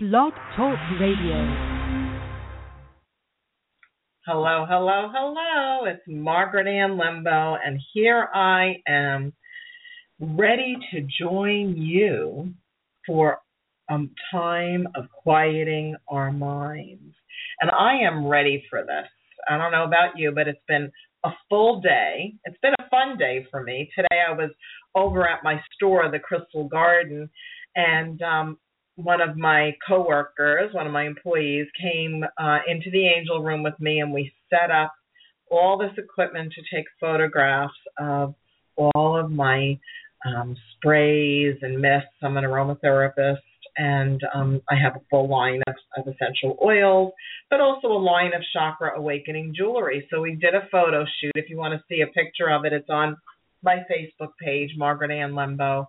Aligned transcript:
Blog 0.00 0.32
Talk 0.54 0.78
Radio. 1.00 1.34
Hello, 4.24 4.64
hello, 4.68 5.10
hello. 5.12 5.86
It's 5.86 6.02
Margaret 6.06 6.68
Ann 6.68 6.90
Lembo, 6.92 7.56
and 7.66 7.80
here 7.92 8.28
I 8.32 8.76
am 8.86 9.32
ready 10.20 10.76
to 10.92 11.00
join 11.20 11.76
you 11.76 12.52
for 13.08 13.38
a 13.90 13.98
time 14.30 14.86
of 14.94 15.06
quieting 15.10 15.96
our 16.06 16.30
minds. 16.30 17.16
And 17.60 17.68
I 17.72 17.94
am 18.06 18.24
ready 18.24 18.64
for 18.70 18.82
this. 18.82 19.10
I 19.50 19.58
don't 19.58 19.72
know 19.72 19.82
about 19.82 20.16
you, 20.16 20.30
but 20.30 20.46
it's 20.46 20.60
been 20.68 20.92
a 21.24 21.30
full 21.48 21.80
day. 21.80 22.34
It's 22.44 22.58
been 22.62 22.74
a 22.78 22.88
fun 22.88 23.18
day 23.18 23.48
for 23.50 23.64
me. 23.64 23.90
Today 23.96 24.22
I 24.28 24.30
was 24.30 24.50
over 24.94 25.28
at 25.28 25.42
my 25.42 25.60
store, 25.74 26.08
the 26.08 26.20
Crystal 26.20 26.68
Garden, 26.68 27.28
and 27.74 28.22
um, 28.22 28.58
one 28.98 29.20
of 29.20 29.36
my 29.36 29.76
coworkers, 29.86 30.74
one 30.74 30.86
of 30.86 30.92
my 30.92 31.06
employees, 31.06 31.68
came 31.80 32.24
uh, 32.36 32.58
into 32.66 32.90
the 32.90 33.06
angel 33.06 33.42
room 33.42 33.62
with 33.62 33.78
me, 33.78 34.00
and 34.00 34.12
we 34.12 34.32
set 34.50 34.72
up 34.72 34.92
all 35.50 35.78
this 35.78 35.92
equipment 35.96 36.52
to 36.52 36.76
take 36.76 36.84
photographs 36.98 37.72
of 37.98 38.34
all 38.76 39.16
of 39.16 39.30
my 39.30 39.78
um, 40.26 40.56
sprays 40.74 41.56
and 41.62 41.80
mists. 41.80 42.08
I'm 42.22 42.36
an 42.36 42.42
aromatherapist, 42.42 43.36
and 43.76 44.20
um, 44.34 44.60
I 44.68 44.74
have 44.74 44.96
a 44.96 45.00
full 45.08 45.28
line 45.28 45.62
of, 45.68 45.74
of 45.96 46.12
essential 46.12 46.58
oils, 46.60 47.12
but 47.50 47.60
also 47.60 47.86
a 47.86 48.02
line 48.02 48.34
of 48.34 48.42
chakra 48.52 48.98
awakening 48.98 49.54
jewelry. 49.56 50.08
So 50.10 50.20
we 50.20 50.34
did 50.34 50.54
a 50.56 50.68
photo 50.72 51.04
shoot. 51.20 51.32
If 51.36 51.48
you 51.50 51.56
want 51.56 51.74
to 51.74 51.84
see 51.88 52.00
a 52.00 52.08
picture 52.08 52.50
of 52.50 52.64
it, 52.64 52.72
it's 52.72 52.90
on 52.90 53.16
my 53.62 53.76
Facebook 53.88 54.32
page, 54.40 54.70
Margaret 54.76 55.12
Ann 55.12 55.32
Lembo 55.34 55.86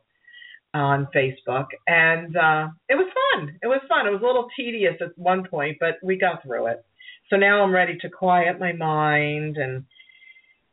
on 0.73 1.07
Facebook, 1.15 1.65
and 1.87 2.35
uh, 2.35 2.67
it 2.87 2.95
was 2.95 3.11
fun. 3.33 3.57
It 3.61 3.67
was 3.67 3.81
fun. 3.89 4.07
It 4.07 4.11
was 4.11 4.21
a 4.21 4.25
little 4.25 4.47
tedious 4.55 4.95
at 5.01 5.17
one 5.17 5.47
point, 5.47 5.77
but 5.79 5.95
we 6.03 6.17
got 6.17 6.43
through 6.43 6.67
it. 6.67 6.85
So 7.29 7.37
now 7.37 7.63
I'm 7.63 7.73
ready 7.73 7.97
to 8.01 8.09
quiet 8.09 8.59
my 8.59 8.73
mind 8.73 9.57
and 9.57 9.85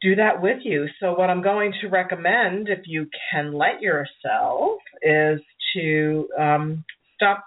do 0.02 0.16
that 0.16 0.42
with 0.42 0.58
you. 0.64 0.86
So 1.00 1.12
what 1.14 1.30
I'm 1.30 1.42
going 1.42 1.72
to 1.80 1.88
recommend, 1.88 2.68
if 2.68 2.80
you 2.86 3.08
can 3.30 3.54
let 3.54 3.80
yourself, 3.80 4.78
is 5.02 5.40
to 5.74 6.28
um, 6.38 6.84
stop 7.14 7.44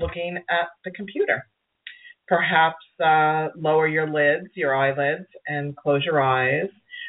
looking 0.00 0.36
at 0.48 0.68
the 0.84 0.90
computer. 0.92 1.46
Perhaps 2.28 2.84
uh, 3.04 3.48
lower 3.56 3.88
your 3.88 4.08
lids, 4.08 4.48
your 4.54 4.74
eyelids, 4.74 5.26
and 5.46 5.76
close 5.76 6.04
your 6.04 6.22
eyes. 6.22 6.68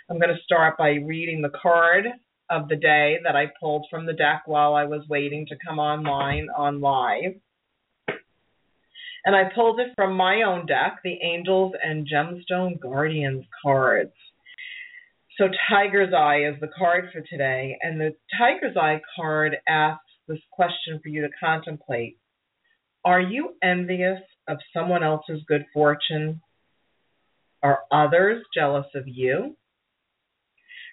I'm 0.10 0.18
going 0.18 0.34
to 0.34 0.44
start 0.44 0.78
by 0.78 0.92
reading 0.92 1.42
the 1.42 1.52
card 1.62 2.06
of 2.50 2.68
the 2.68 2.76
day 2.76 3.18
that 3.24 3.36
I 3.36 3.52
pulled 3.60 3.88
from 3.90 4.06
the 4.06 4.14
deck 4.14 4.44
while 4.46 4.74
I 4.74 4.86
was 4.86 5.08
waiting 5.08 5.46
to 5.48 5.58
come 5.66 5.80
online 5.80 6.48
on 6.56 6.82
live. 6.82 7.36
And 9.26 9.36
I 9.36 9.52
pulled 9.54 9.80
it 9.80 9.94
from 9.96 10.16
my 10.16 10.44
own 10.44 10.66
deck, 10.66 11.00
the 11.04 11.20
Angels 11.22 11.74
and 11.84 12.08
Gemstone 12.08 12.80
Guardians 12.80 13.46
cards. 13.62 14.14
So 15.38 15.48
Tiger's 15.70 16.14
Eye 16.14 16.46
is 16.50 16.60
the 16.60 16.70
card 16.78 17.10
for 17.14 17.22
today, 17.22 17.78
and 17.82 18.00
the 18.00 18.16
Tiger's 18.38 18.76
Eye 18.76 19.02
card 19.16 19.58
asks 19.68 20.04
this 20.28 20.40
question 20.52 21.00
for 21.02 21.10
you 21.10 21.22
to 21.22 21.30
contemplate. 21.40 22.18
Are 23.06 23.22
you 23.22 23.56
envious 23.64 24.20
of 24.48 24.58
someone 24.74 25.04
else's 25.04 25.42
good 25.48 25.66
fortune? 25.74 26.42
Are 27.64 27.80
others 27.92 28.44
jealous 28.54 28.88
of 28.96 29.04
you? 29.08 29.56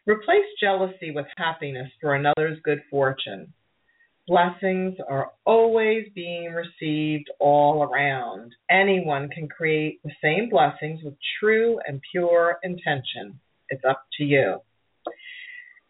Replace 0.06 0.46
jealousy 0.60 1.10
with 1.10 1.26
happiness 1.36 1.90
for 2.00 2.14
another's 2.14 2.60
good 2.62 2.80
fortune. 2.88 3.52
Blessings 4.28 4.94
are 5.08 5.32
always 5.44 6.06
being 6.14 6.52
received 6.52 7.28
all 7.40 7.82
around. 7.82 8.52
Anyone 8.70 9.28
can 9.28 9.48
create 9.48 10.00
the 10.04 10.12
same 10.22 10.48
blessings 10.48 11.00
with 11.02 11.14
true 11.40 11.80
and 11.88 12.00
pure 12.12 12.58
intention. 12.62 13.40
It's 13.68 13.84
up 13.84 14.04
to 14.18 14.24
you. 14.24 14.58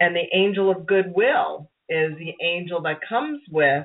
And 0.01 0.17
the 0.17 0.35
angel 0.35 0.71
of 0.71 0.87
goodwill 0.87 1.71
is 1.91 2.13
the 2.19 2.35
angel 2.43 2.81
that 2.83 3.07
comes 3.07 3.43
with 3.51 3.85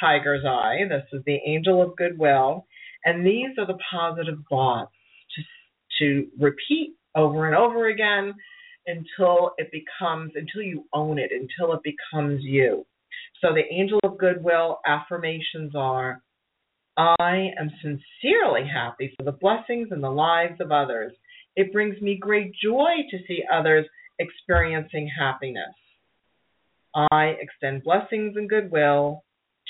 Tiger's 0.00 0.44
Eye. 0.44 0.86
This 0.88 1.04
is 1.12 1.22
the 1.24 1.38
angel 1.46 1.80
of 1.80 1.96
goodwill. 1.96 2.66
And 3.04 3.24
these 3.24 3.50
are 3.58 3.66
the 3.66 3.78
positive 3.92 4.38
thoughts 4.48 4.92
to, 5.36 5.42
to 6.04 6.26
repeat 6.36 6.96
over 7.14 7.46
and 7.46 7.56
over 7.56 7.88
again 7.88 8.34
until 8.88 9.52
it 9.58 9.70
becomes, 9.70 10.32
until 10.34 10.62
you 10.62 10.84
own 10.92 11.18
it, 11.18 11.30
until 11.30 11.74
it 11.74 11.80
becomes 11.84 12.42
you. 12.42 12.84
So 13.40 13.54
the 13.54 13.72
angel 13.72 14.00
of 14.02 14.18
goodwill 14.18 14.80
affirmations 14.86 15.74
are 15.76 16.22
I 16.96 17.50
am 17.58 17.70
sincerely 17.80 18.66
happy 18.66 19.14
for 19.16 19.22
the 19.22 19.32
blessings 19.32 19.88
and 19.92 20.02
the 20.02 20.10
lives 20.10 20.60
of 20.60 20.72
others. 20.72 21.12
It 21.54 21.72
brings 21.72 22.00
me 22.00 22.18
great 22.20 22.52
joy 22.60 22.90
to 23.10 23.18
see 23.28 23.44
others 23.52 23.86
experiencing 24.18 25.08
happiness. 25.16 25.74
I 27.12 27.36
extend 27.40 27.84
blessings 27.84 28.34
and 28.36 28.48
goodwill 28.48 29.22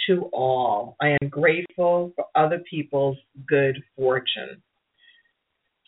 to 0.06 0.30
all. 0.32 0.96
I 1.02 1.16
am 1.20 1.28
grateful 1.28 2.12
for 2.16 2.24
other 2.34 2.62
people's 2.70 3.18
good 3.46 3.76
fortune. 3.96 4.62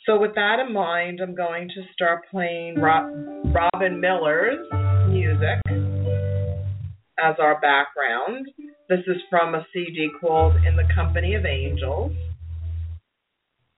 So, 0.06 0.18
with 0.18 0.34
that 0.34 0.58
in 0.66 0.72
mind, 0.72 1.20
I'm 1.22 1.34
going 1.34 1.68
to 1.68 1.82
start 1.92 2.22
playing 2.30 2.80
Robin 2.80 4.00
Miller's 4.00 4.66
music 5.08 5.60
as 7.18 7.34
our 7.38 7.60
background. 7.60 8.46
This 8.88 9.00
is 9.06 9.16
from 9.28 9.54
a 9.54 9.66
CD 9.72 10.08
called 10.20 10.56
In 10.66 10.76
the 10.76 10.88
Company 10.94 11.34
of 11.34 11.44
Angels. 11.44 12.12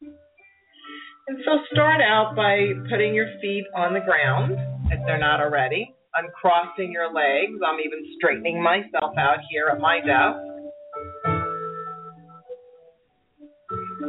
And 0.00 1.38
so, 1.44 1.58
start 1.72 2.00
out 2.00 2.34
by 2.36 2.72
putting 2.88 3.14
your 3.14 3.28
feet 3.40 3.64
on 3.76 3.92
the 3.92 4.00
ground 4.00 4.56
if 4.92 5.00
they're 5.06 5.18
not 5.18 5.40
already, 5.40 5.94
I'm 6.14 6.30
crossing 6.38 6.92
your 6.92 7.12
legs. 7.12 7.58
I'm 7.66 7.80
even 7.80 8.04
straightening 8.16 8.62
myself 8.62 9.16
out 9.16 9.38
here 9.50 9.68
at 9.72 9.80
my 9.80 10.00
desk. 10.00 10.51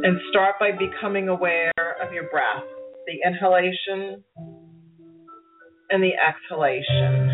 And 0.04 0.20
start 0.28 0.56
by 0.60 0.70
becoming 0.70 1.28
aware 1.28 1.72
of 2.02 2.12
your 2.12 2.24
breath, 2.24 2.62
the 3.06 3.26
inhalation 3.26 4.22
and 5.88 6.02
the 6.02 6.10
exhalation. 6.12 7.32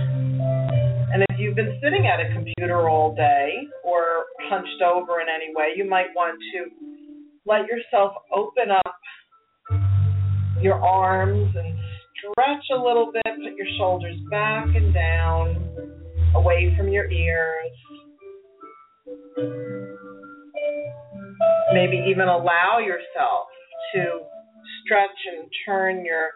And 1.13 1.25
if 1.31 1.41
you've 1.41 1.57
been 1.57 1.81
sitting 1.83 2.07
at 2.07 2.21
a 2.21 2.33
computer 2.33 2.89
all 2.89 3.13
day 3.17 3.55
or 3.83 4.25
hunched 4.49 4.81
over 4.83 5.21
in 5.21 5.27
any 5.29 5.53
way, 5.53 5.71
you 5.75 5.91
might 5.91 6.15
want 6.15 6.39
to 6.55 6.71
let 7.45 7.67
yourself 7.67 8.13
open 8.33 8.71
up 8.71 8.95
your 10.63 10.81
arms 10.81 11.53
and 11.57 11.77
stretch 12.21 12.65
a 12.73 12.81
little 12.81 13.11
bit, 13.13 13.25
put 13.25 13.57
your 13.57 13.67
shoulders 13.79 14.17
back 14.31 14.67
and 14.77 14.95
down, 14.95 15.57
away 16.37 16.73
from 16.79 16.89
your 16.89 17.11
ears 17.11 17.73
maybe 21.73 22.03
even 22.09 22.29
allow 22.29 22.79
yourself 22.79 23.47
to 23.95 24.21
stretch 24.85 25.19
and 25.33 25.49
turn 25.67 26.05
your 26.05 26.31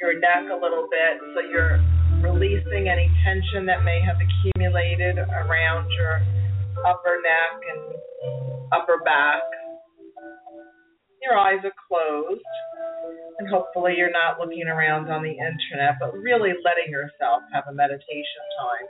your 0.00 0.18
neck 0.18 0.48
a 0.50 0.56
little 0.56 0.88
bit 0.88 1.20
so 1.34 1.40
you're 1.44 1.78
releasing 2.22 2.88
any 2.88 3.10
tension 3.24 3.66
that 3.66 3.84
may 3.84 4.00
have 4.00 4.16
accumulated 4.16 5.18
around 5.18 5.90
your 5.92 6.20
upper 6.86 7.20
neck 7.20 7.60
and 7.68 7.80
upper 8.72 8.98
back. 9.04 9.42
Your 11.22 11.36
eyes 11.36 11.60
are 11.64 11.76
closed, 11.88 12.40
and 13.38 13.48
hopefully 13.48 13.94
you're 13.96 14.10
not 14.10 14.40
looking 14.40 14.66
around 14.68 15.10
on 15.10 15.22
the 15.22 15.36
internet, 15.36 16.00
but 16.00 16.14
really 16.14 16.52
letting 16.64 16.90
yourself 16.90 17.42
have 17.52 17.64
a 17.68 17.74
meditation 17.74 18.44
time. 18.56 18.88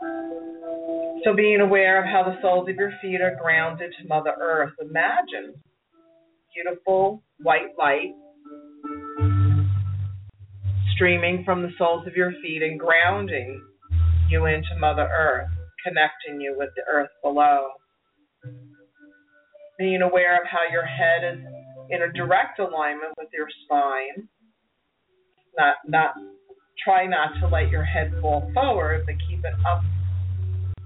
So 0.00 1.34
being 1.34 1.60
aware 1.60 2.00
of 2.00 2.06
how 2.06 2.22
the 2.24 2.40
soles 2.40 2.68
of 2.68 2.76
your 2.76 2.92
feet 3.02 3.20
are 3.20 3.36
grounded 3.40 3.92
to 4.00 4.08
Mother 4.08 4.34
Earth. 4.40 4.72
Imagine 4.80 5.54
beautiful 6.54 7.22
white 7.42 7.76
light 7.78 8.14
streaming 10.94 11.44
from 11.44 11.62
the 11.62 11.70
soles 11.78 12.06
of 12.06 12.14
your 12.14 12.32
feet 12.42 12.62
and 12.62 12.78
grounding 12.78 13.62
you 14.28 14.46
into 14.46 14.68
Mother 14.78 15.08
Earth, 15.16 15.48
connecting 15.84 16.40
you 16.40 16.54
with 16.56 16.70
the 16.76 16.82
earth 16.90 17.10
below. 17.22 17.68
Being 19.78 20.02
aware 20.02 20.40
of 20.40 20.48
how 20.48 20.70
your 20.70 20.84
head 20.84 21.22
is 21.24 21.38
in 21.90 22.02
a 22.02 22.12
direct 22.12 22.58
alignment 22.58 23.14
with 23.16 23.28
your 23.32 23.48
spine. 23.64 24.28
Not 25.56 25.76
not 25.86 26.14
try 26.84 27.06
not 27.06 27.38
to 27.40 27.48
let 27.48 27.70
your 27.70 27.84
head 27.84 28.12
fall 28.20 28.50
forward, 28.54 29.04
but 29.06 29.14
keep 29.28 29.40
it 29.40 29.54
up 29.66 29.82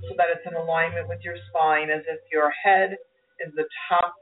so 0.02 0.14
that 0.16 0.26
it's 0.34 0.46
in 0.46 0.54
alignment 0.54 1.08
with 1.08 1.20
your 1.22 1.36
spine 1.48 1.90
as 1.90 2.02
if 2.08 2.20
your 2.30 2.50
head 2.64 2.96
is 3.46 3.52
the 3.54 3.64
top 3.88 4.14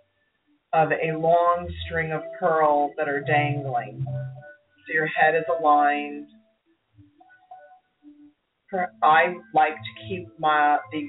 of 0.72 0.90
a 0.92 1.16
long 1.16 1.68
string 1.86 2.12
of 2.12 2.22
pearls 2.38 2.92
that 2.96 3.08
are 3.08 3.20
dangling. 3.20 4.04
So 4.06 4.92
your 4.92 5.06
head 5.06 5.34
is 5.34 5.44
aligned. 5.58 6.26
I 9.02 9.34
like 9.52 9.74
to 9.74 10.08
keep 10.08 10.28
my 10.38 10.78
the 10.92 11.08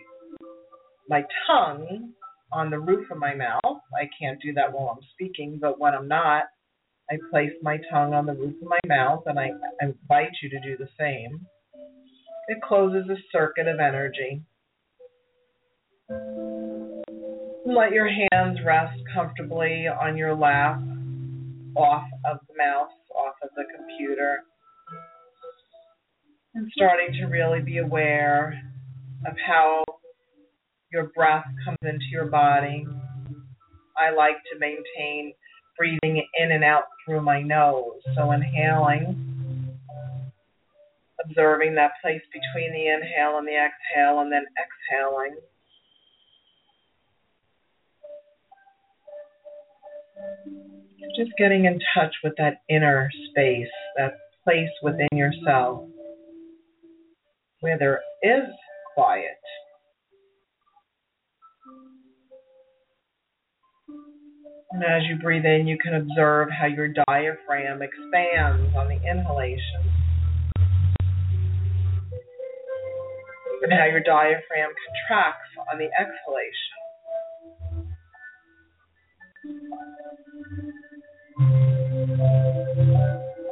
my 1.07 1.23
tongue 1.45 2.13
on 2.51 2.69
the 2.69 2.79
roof 2.79 3.09
of 3.11 3.17
my 3.17 3.35
mouth. 3.35 3.81
I 3.95 4.09
can't 4.19 4.41
do 4.41 4.53
that 4.53 4.71
while 4.71 4.89
I'm 4.89 5.03
speaking, 5.13 5.59
but 5.61 5.79
when 5.79 5.93
I'm 5.93 6.07
not, 6.07 6.45
I 7.09 7.15
place 7.29 7.51
my 7.61 7.77
tongue 7.91 8.13
on 8.13 8.25
the 8.25 8.33
roof 8.33 8.55
of 8.61 8.67
my 8.67 8.79
mouth 8.85 9.23
and 9.25 9.39
I 9.39 9.51
invite 9.81 10.31
you 10.41 10.49
to 10.49 10.59
do 10.61 10.77
the 10.77 10.89
same. 10.99 11.45
It 12.47 12.61
closes 12.61 13.09
a 13.09 13.15
circuit 13.31 13.67
of 13.67 13.79
energy. 13.79 14.41
Let 17.65 17.91
your 17.91 18.09
hands 18.09 18.59
rest 18.65 18.99
comfortably 19.13 19.87
on 19.87 20.17
your 20.17 20.35
lap, 20.35 20.81
off 21.75 22.07
of 22.25 22.39
the 22.47 22.53
mouse, 22.57 22.91
off 23.15 23.35
of 23.43 23.49
the 23.55 23.63
computer. 23.75 24.39
And 26.53 26.69
starting 26.75 27.13
to 27.19 27.25
really 27.25 27.61
be 27.61 27.77
aware 27.77 28.61
of 29.25 29.33
how 29.47 29.83
your 30.91 31.05
breath 31.15 31.45
comes 31.63 31.77
into 31.83 32.05
your 32.11 32.25
body. 32.25 32.85
I 33.97 34.13
like 34.13 34.37
to 34.51 34.59
maintain 34.59 35.33
breathing 35.77 36.25
in 36.39 36.51
and 36.51 36.63
out 36.63 36.83
through 37.05 37.21
my 37.21 37.41
nose. 37.41 38.01
So 38.15 38.31
inhaling, 38.31 39.77
observing 41.23 41.75
that 41.75 41.91
place 42.01 42.21
between 42.33 42.73
the 42.73 42.87
inhale 42.87 43.37
and 43.37 43.47
the 43.47 43.55
exhale, 43.55 44.19
and 44.19 44.31
then 44.31 44.45
exhaling. 44.59 45.37
Just 51.17 51.31
getting 51.37 51.65
in 51.65 51.79
touch 51.93 52.15
with 52.23 52.33
that 52.37 52.61
inner 52.69 53.09
space, 53.29 53.67
that 53.97 54.13
place 54.43 54.69
within 54.81 55.09
yourself 55.13 55.87
where 57.61 57.77
there 57.77 58.01
is 58.23 58.49
quiet. 58.95 59.39
And 64.71 64.83
as 64.83 65.03
you 65.07 65.17
breathe 65.21 65.45
in, 65.45 65.67
you 65.67 65.77
can 65.77 65.95
observe 65.95 66.49
how 66.49 66.65
your 66.65 66.87
diaphragm 66.87 67.81
expands 67.81 68.75
on 68.75 68.87
the 68.87 68.95
inhalation. 68.95 69.83
And 73.61 73.71
how 73.73 73.85
your 73.85 74.01
diaphragm 74.01 74.71
contracts 75.07 75.51
on 75.71 75.77
the 75.77 75.85
exhalation. 75.85 76.80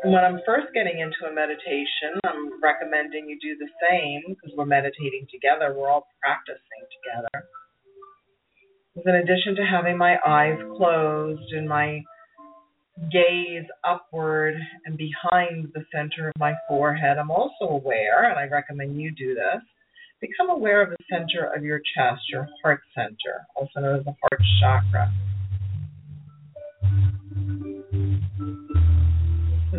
When 0.03 0.24
I'm 0.24 0.39
first 0.45 0.68
getting 0.74 1.00
into 1.00 1.25
a 1.30 1.33
meditation, 1.33 2.19
I'm 2.25 2.62
recommending 2.62 3.30
you 3.30 3.38
do 3.41 3.57
the 3.57 3.69
same 3.81 4.21
because 4.36 4.56
we're 4.57 4.65
meditating 4.65 5.27
together. 5.31 5.74
We're 5.75 5.89
all 5.89 6.07
practicing 6.21 6.86
together 7.01 7.47
in 9.06 9.15
addition 9.15 9.56
to 9.56 9.63
having 9.63 9.97
my 9.97 10.18
eyes 10.25 10.57
closed 10.77 11.53
and 11.53 11.68
my 11.68 12.01
gaze 13.12 13.65
upward 13.88 14.56
and 14.86 14.97
behind 14.97 15.69
the 15.74 15.86
center 15.94 16.27
of 16.27 16.33
my 16.38 16.53
forehead, 16.68 17.18
I'm 17.18 17.31
also 17.31 17.65
aware, 17.65 18.30
and 18.30 18.38
I 18.38 18.47
recommend 18.53 19.00
you 19.00 19.12
do 19.12 19.36
this, 19.36 19.62
become 20.19 20.50
aware 20.50 20.81
of 20.81 20.89
the 20.89 20.97
center 21.09 21.51
of 21.56 21.63
your 21.63 21.80
chest, 21.80 22.24
your 22.30 22.47
heart 22.62 22.81
center, 22.94 23.45
also 23.56 23.80
known 23.80 24.00
as 24.00 24.06
the 24.06 24.15
heart 24.21 24.41
chakra. 24.59 25.13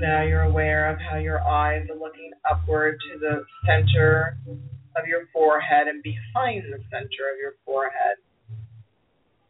Now 0.00 0.22
you're 0.22 0.42
aware 0.42 0.90
of 0.90 0.98
how 0.98 1.18
your 1.18 1.40
eyes 1.42 1.86
are 1.90 1.98
looking 1.98 2.30
upward 2.50 2.98
to 3.12 3.18
the 3.18 3.44
center 3.66 4.38
of 4.96 5.06
your 5.06 5.26
forehead 5.32 5.88
and 5.88 6.02
behind 6.02 6.64
the 6.64 6.78
center 6.90 7.28
of 7.30 7.38
your 7.40 7.52
forehead. 7.64 8.16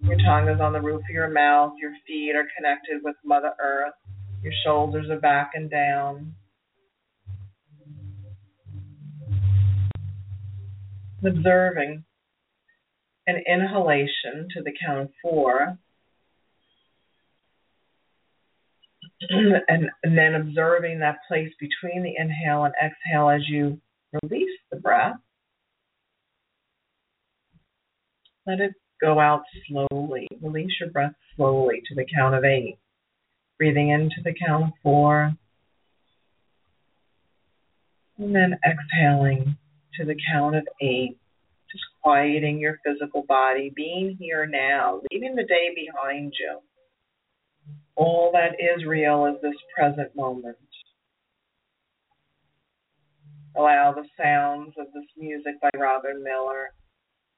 Your 0.01 0.17
tongue 0.17 0.49
is 0.49 0.61
on 0.61 0.73
the 0.73 0.81
roof 0.81 1.03
of 1.03 1.11
your 1.11 1.29
mouth. 1.29 1.75
Your 1.81 1.93
feet 2.07 2.35
are 2.35 2.47
connected 2.57 3.01
with 3.05 3.17
Mother 3.25 3.53
Earth. 3.63 3.95
Your 4.43 4.53
shoulders 4.65 5.09
are 5.11 5.21
back 5.21 5.53
and 5.55 5.71
down. 5.71 6.35
Observing 11.25 12.05
an 13.27 13.43
inhalation 13.47 14.49
to 14.55 14.63
the 14.63 14.73
count 14.85 15.01
of 15.01 15.11
four. 15.23 15.79
and, 19.69 19.91
and 20.03 20.17
then 20.19 20.35
observing 20.35 21.01
that 21.01 21.19
place 21.29 21.53
between 21.61 22.03
the 22.03 22.15
inhale 22.17 22.65
and 22.65 22.75
exhale 22.83 23.29
as 23.29 23.43
you 23.49 23.81
release 24.23 24.59
the 24.71 24.77
breath. 24.77 25.17
Let 28.47 28.61
it 28.61 28.73
Go 29.01 29.19
out 29.19 29.43
slowly. 29.67 30.29
Release 30.43 30.73
your 30.79 30.91
breath 30.91 31.15
slowly 31.35 31.83
to 31.89 31.95
the 31.95 32.05
count 32.15 32.35
of 32.35 32.45
eight. 32.45 32.77
Breathing 33.59 33.89
into 33.89 34.17
the 34.23 34.35
count 34.47 34.65
of 34.65 34.71
four. 34.83 35.33
And 38.19 38.35
then 38.35 38.59
exhaling 38.65 39.57
to 39.99 40.05
the 40.05 40.17
count 40.31 40.55
of 40.55 40.69
eight. 40.83 41.17
Just 41.73 41.85
quieting 42.03 42.59
your 42.59 42.79
physical 42.85 43.23
body, 43.27 43.73
being 43.75 44.17
here 44.19 44.45
now, 44.45 45.01
leaving 45.11 45.35
the 45.35 45.45
day 45.45 45.69
behind 45.75 46.35
you. 46.39 46.59
All 48.01 48.33
that 48.33 48.53
is 48.59 48.87
real 48.87 49.27
is 49.27 49.35
this 49.43 49.55
present 49.77 50.17
moment. 50.17 50.57
Allow 53.55 53.93
the 53.93 54.07
sounds 54.19 54.73
of 54.79 54.87
this 54.95 55.05
music 55.19 55.61
by 55.61 55.69
Robin 55.79 56.25
Miller 56.25 56.71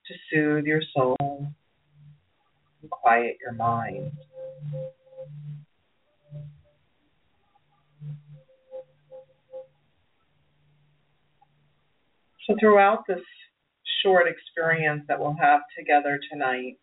to 0.07 0.15
soothe 0.31 0.65
your 0.65 0.81
soul 0.95 1.17
and 1.21 2.91
quiet 2.93 3.39
your 3.41 3.55
mind. 3.55 4.13
So, 12.47 12.55
throughout 12.61 13.01
this 13.09 13.19
short 14.05 14.29
experience 14.29 15.03
that 15.09 15.19
we'll 15.19 15.37
have 15.41 15.63
together 15.77 16.21
tonight, 16.31 16.79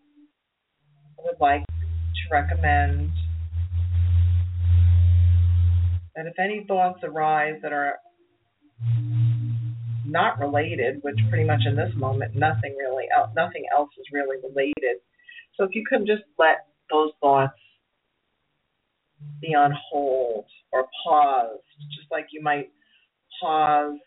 I 1.18 1.22
would 1.24 1.40
like 1.40 1.64
to 1.66 2.30
recommend 2.30 3.14
that 6.20 6.28
if 6.28 6.38
any 6.38 6.66
thoughts 6.68 7.00
arise 7.02 7.56
that 7.62 7.72
are 7.72 7.96
not 10.06 10.38
related, 10.38 11.02
which 11.02 11.16
pretty 11.30 11.46
much 11.46 11.62
in 11.66 11.78
this 11.78 11.94
moment 11.96 12.36
nothing 12.36 12.76
really 12.78 13.06
else, 13.16 13.30
nothing 13.38 13.64
else 13.74 13.90
is 13.98 14.06
really 14.12 14.36
related. 14.44 14.98
So 15.56 15.64
if 15.64 15.74
you 15.74 15.86
can 15.88 16.06
just 16.06 16.24
let 16.38 16.68
those 16.92 17.12
thoughts 17.22 17.54
be 19.40 19.56
on 19.56 19.74
hold 19.90 20.44
or 20.74 20.88
paused, 21.06 21.62
just 21.98 22.12
like 22.12 22.28
you 22.32 22.42
might 22.42 22.70
pause 23.42 23.98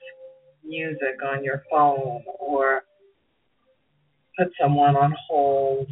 music 0.63 1.17
on 1.27 1.43
your 1.43 1.63
phone 1.71 2.23
or 2.39 2.83
put 4.39 4.49
someone 4.61 4.97
on 4.97 5.15
hold 5.27 5.89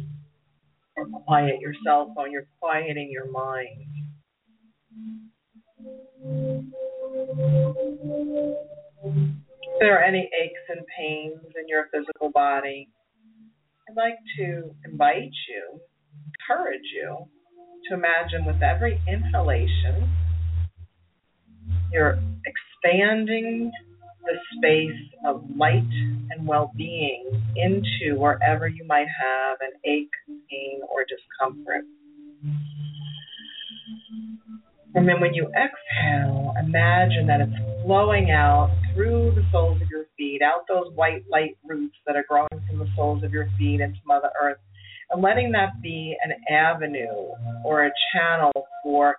or 0.95 1.07
quiet 1.25 1.59
your 1.59 1.73
cell 1.83 2.13
phone, 2.15 2.31
you're 2.31 2.45
quieting 2.59 3.09
your 3.09 3.31
mind 3.31 3.87
there 9.79 9.97
are 9.97 10.03
any 10.03 10.29
aches 10.41 10.61
and 10.69 10.85
pains 10.97 11.39
in 11.59 11.67
your 11.67 11.87
physical 11.91 12.29
body, 12.31 12.89
I'd 13.89 13.95
like 13.95 14.17
to 14.37 14.75
invite 14.85 15.31
you, 15.49 15.81
encourage 16.25 16.85
you 16.93 17.25
to 17.89 17.95
imagine 17.95 18.45
with 18.45 18.61
every 18.61 19.01
inhalation, 19.07 20.09
you're 21.91 22.19
expanding 22.45 23.71
the 24.23 24.37
space 24.57 25.09
of 25.25 25.43
light 25.55 25.83
and 26.29 26.47
well 26.47 26.71
being 26.77 27.27
into 27.55 28.19
wherever 28.19 28.67
you 28.67 28.85
might 28.85 29.07
have 29.07 29.57
an 29.61 29.71
ache, 29.83 30.13
pain, 30.49 30.81
or 30.89 31.05
discomfort. 31.05 31.85
And 34.93 35.07
then 35.07 35.21
when 35.21 35.33
you 35.33 35.47
exhale, 35.47 36.53
imagine 36.59 37.25
that 37.27 37.39
it's 37.39 37.85
flowing 37.85 38.31
out 38.31 38.75
through 38.93 39.33
the 39.35 39.43
soles 39.51 39.81
of 39.81 39.87
your 39.89 40.05
feet, 40.17 40.41
out 40.41 40.65
those 40.67 40.91
white 40.95 41.23
light 41.31 41.57
roots 41.63 41.95
that 42.05 42.17
are 42.17 42.25
growing 42.27 42.49
from 42.67 42.79
the 42.79 42.87
soles 42.95 43.23
of 43.23 43.31
your 43.31 43.47
feet 43.57 43.79
into 43.79 43.99
Mother 44.05 44.29
Earth, 44.41 44.57
and 45.09 45.21
letting 45.21 45.51
that 45.53 45.81
be 45.81 46.17
an 46.21 46.33
avenue 46.53 47.29
or 47.63 47.85
a 47.85 47.91
channel 48.13 48.51
for 48.83 49.15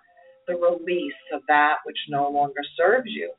the 0.47 0.53
release 0.53 1.13
of 1.33 1.41
that 1.47 1.77
which 1.85 1.97
no 2.07 2.29
longer 2.29 2.61
serves 2.77 3.07
you. 3.07 3.31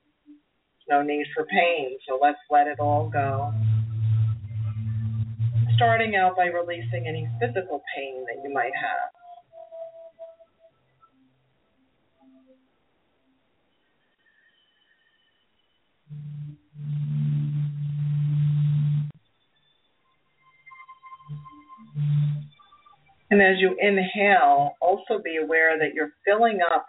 no 0.89 1.03
need 1.03 1.27
for 1.35 1.47
pain, 1.47 1.97
so 2.07 2.19
let's 2.21 2.39
let 2.51 2.67
it 2.67 2.81
all 2.81 3.09
go. 3.09 3.53
Starting 5.77 6.17
out 6.17 6.37
by 6.37 6.47
releasing 6.47 7.07
any 7.07 7.29
physical 7.41 7.83
pain 7.97 8.25
that 8.27 8.43
you 8.43 8.53
might 8.53 8.73
have. 8.75 9.24
And 23.35 23.43
as 23.43 23.57
you 23.59 23.77
inhale, 23.81 24.77
also 24.81 25.21
be 25.21 25.39
aware 25.43 25.77
that 25.77 25.93
you're 25.93 26.13
filling 26.25 26.61
up 26.73 26.87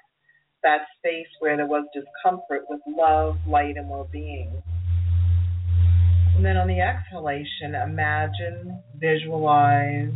that 0.62 0.82
space 0.96 1.26
where 1.40 1.58
there 1.58 1.66
was 1.66 1.88
discomfort 1.92 2.66
with 2.70 2.82
love, 2.86 3.38
light, 3.48 3.78
and 3.78 3.90
well 3.90 4.08
being. 4.12 4.62
And 6.36 6.46
then 6.46 6.56
on 6.56 6.68
the 6.68 6.82
exhalation, 6.82 7.74
imagine, 7.74 8.80
visualize, 8.96 10.14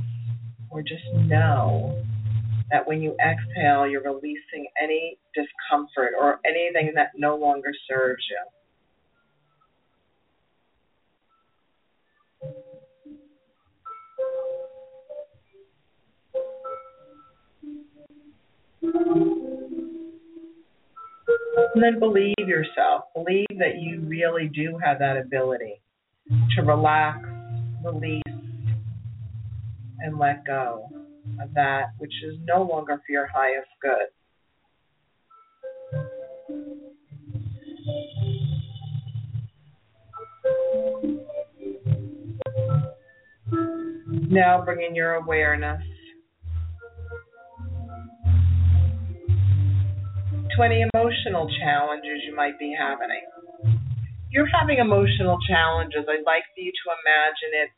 or 0.70 0.84
just 0.84 1.02
know 1.16 2.00
that 2.70 2.88
when 2.88 3.02
you 3.02 3.16
exhale, 3.20 3.88
you're 3.88 4.04
releasing 4.04 4.68
any 4.80 5.18
discomfort 5.34 6.12
or 6.16 6.40
anything 6.46 6.92
that 6.94 7.14
no 7.18 7.38
longer 7.38 7.72
serves 7.90 8.24
you. 8.30 8.59
And 18.82 19.44
then 21.76 22.00
believe 22.00 22.36
yourself. 22.38 23.06
Believe 23.14 23.48
that 23.58 23.80
you 23.80 24.02
really 24.02 24.50
do 24.54 24.78
have 24.84 25.00
that 25.00 25.18
ability 25.18 25.82
to 26.56 26.62
relax, 26.62 27.20
release, 27.84 28.24
and 30.00 30.18
let 30.18 30.46
go 30.46 30.90
of 31.42 31.54
that 31.54 31.92
which 31.98 32.14
is 32.24 32.36
no 32.46 32.64
longer 32.64 32.96
for 33.06 33.12
your 33.12 33.28
highest 33.28 33.68
good. 33.82 34.08
Now 44.32 44.64
bring 44.64 44.86
in 44.88 44.96
your 44.96 45.16
awareness 45.16 45.82
to 50.60 50.66
any 50.66 50.84
emotional 50.94 51.50
challenges 51.60 52.20
you 52.28 52.36
might 52.36 52.60
be 52.60 52.76
having. 52.78 53.80
You're 54.32 54.50
having 54.52 54.78
emotional 54.80 55.38
challenges. 55.48 56.04
I'd 56.08 56.26
like 56.26 56.44
for 56.54 56.62
you 56.62 56.72
to 56.72 56.86
imagine 57.00 57.52
it 57.64 57.70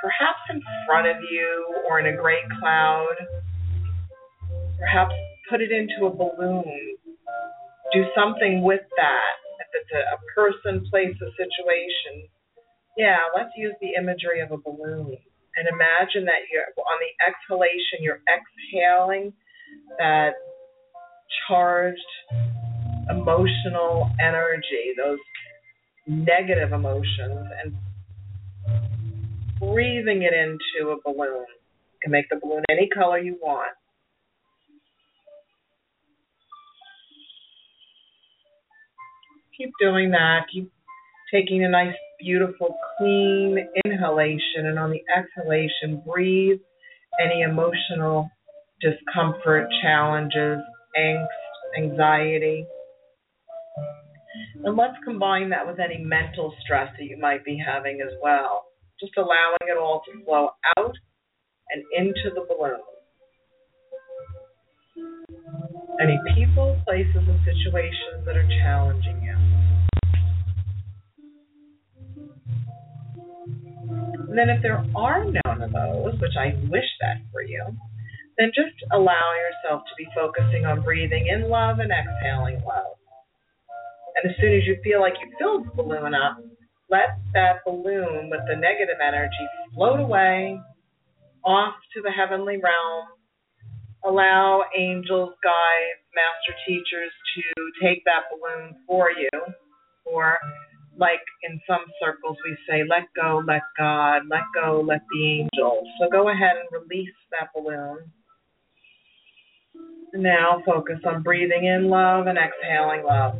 perhaps 0.00 0.38
in 0.50 0.62
front 0.86 1.08
of 1.08 1.16
you 1.30 1.82
or 1.88 1.98
in 1.98 2.06
a 2.06 2.16
gray 2.16 2.40
cloud. 2.60 3.14
Perhaps 4.78 5.14
put 5.50 5.60
it 5.60 5.72
into 5.72 6.06
a 6.06 6.10
balloon. 6.14 6.96
Do 7.92 8.04
something 8.14 8.62
with 8.62 8.86
that. 8.96 9.34
If 9.58 9.82
it's 9.82 9.90
a, 9.92 10.02
a 10.14 10.18
person, 10.34 10.86
place, 10.90 11.16
a 11.20 11.30
situation. 11.34 12.30
Yeah, 12.96 13.18
let's 13.34 13.50
use 13.56 13.74
the 13.80 13.98
imagery 13.98 14.40
of 14.40 14.52
a 14.52 14.58
balloon. 14.58 15.16
And 15.56 15.66
imagine 15.66 16.24
that 16.26 16.46
you're 16.52 16.70
on 16.78 16.98
the 17.02 17.12
exhalation, 17.18 17.98
you're 18.00 18.22
exhaling 18.30 19.32
that 19.98 20.34
charged 21.48 21.98
emotional 23.10 24.10
energy, 24.20 24.92
those 24.96 25.18
negative 26.06 26.72
emotions, 26.72 27.48
and 27.62 27.74
breathing 29.58 30.22
it 30.22 30.32
into 30.32 30.90
a 30.90 30.96
balloon. 31.04 31.46
You 31.46 31.98
can 32.02 32.12
make 32.12 32.28
the 32.30 32.38
balloon 32.40 32.62
any 32.70 32.88
color 32.88 33.18
you 33.18 33.38
want. 33.42 33.72
Keep 39.56 39.70
doing 39.80 40.10
that. 40.12 40.42
Keep 40.52 40.70
taking 41.32 41.64
a 41.64 41.68
nice, 41.68 41.94
beautiful, 42.20 42.76
clean 42.96 43.58
inhalation, 43.84 44.66
and 44.66 44.78
on 44.78 44.90
the 44.90 45.02
exhalation, 45.14 46.02
breathe 46.06 46.60
any 47.20 47.42
emotional 47.42 48.30
discomfort, 48.80 49.68
challenges, 49.82 50.60
angst, 50.98 51.26
anxiety. 51.78 52.66
And 54.64 54.76
let's 54.76 54.96
combine 55.04 55.50
that 55.50 55.66
with 55.66 55.78
any 55.78 56.02
mental 56.02 56.54
stress 56.64 56.90
that 56.98 57.04
you 57.04 57.18
might 57.18 57.44
be 57.44 57.60
having 57.64 58.00
as 58.00 58.12
well 58.22 58.68
just 59.00 59.16
allowing 59.16 59.62
it 59.62 59.78
all 59.78 60.02
to 60.06 60.24
flow 60.24 60.50
out 60.76 60.94
and 61.70 61.84
into 61.96 62.34
the 62.34 62.44
balloon. 62.48 62.80
Any 66.00 66.18
people, 66.34 66.80
places, 66.84 67.14
and 67.16 67.40
situations 67.44 68.24
that 68.24 68.36
are 68.36 68.48
challenging 68.62 69.22
you. 69.22 69.36
And 74.28 74.38
then, 74.38 74.48
if 74.50 74.62
there 74.62 74.84
are 74.96 75.24
none 75.24 75.62
of 75.62 75.72
those, 75.72 76.20
which 76.20 76.36
I 76.38 76.54
wish 76.68 76.84
that 77.00 77.18
for 77.32 77.42
you, 77.42 77.64
then 78.38 78.50
just 78.54 78.74
allow 78.92 79.34
yourself 79.34 79.82
to 79.82 79.94
be 79.98 80.06
focusing 80.14 80.64
on 80.64 80.82
breathing 80.82 81.26
in 81.26 81.50
love 81.50 81.80
and 81.80 81.90
exhaling 81.90 82.62
love. 82.64 82.94
And 84.16 84.30
as 84.30 84.36
soon 84.40 84.54
as 84.54 84.66
you 84.66 84.78
feel 84.82 85.00
like 85.00 85.14
you 85.20 85.30
filled 85.38 85.66
the 85.66 85.82
balloon 85.82 86.14
up, 86.14 86.38
let 86.90 87.18
that 87.34 87.64
balloon 87.66 88.30
with 88.30 88.40
the 88.48 88.56
negative 88.56 88.98
energy 89.06 89.46
float 89.74 90.00
away 90.00 90.58
off 91.44 91.74
to 91.94 92.02
the 92.02 92.10
heavenly 92.10 92.56
realm. 92.56 93.06
Allow 94.04 94.62
angels, 94.76 95.34
guides, 95.42 96.02
master 96.14 96.54
teachers 96.66 97.10
to 97.34 97.86
take 97.86 98.04
that 98.04 98.30
balloon 98.30 98.76
for 98.86 99.10
you. 99.10 99.28
Or, 100.04 100.38
like 100.96 101.20
in 101.42 101.60
some 101.68 101.84
circles, 102.00 102.36
we 102.44 102.56
say, 102.68 102.82
let 102.88 103.08
go, 103.14 103.42
let 103.46 103.62
God, 103.76 104.22
let 104.30 104.42
go, 104.54 104.82
let 104.86 105.00
the 105.12 105.40
angels. 105.40 105.86
So 106.00 106.08
go 106.10 106.30
ahead 106.30 106.56
and 106.56 106.68
release 106.72 107.14
that 107.32 107.50
balloon. 107.54 108.10
Now 110.14 110.62
focus 110.64 110.98
on 111.04 111.22
breathing 111.22 111.64
in 111.64 111.88
love 111.88 112.26
and 112.26 112.38
exhaling 112.38 113.04
love. 113.04 113.36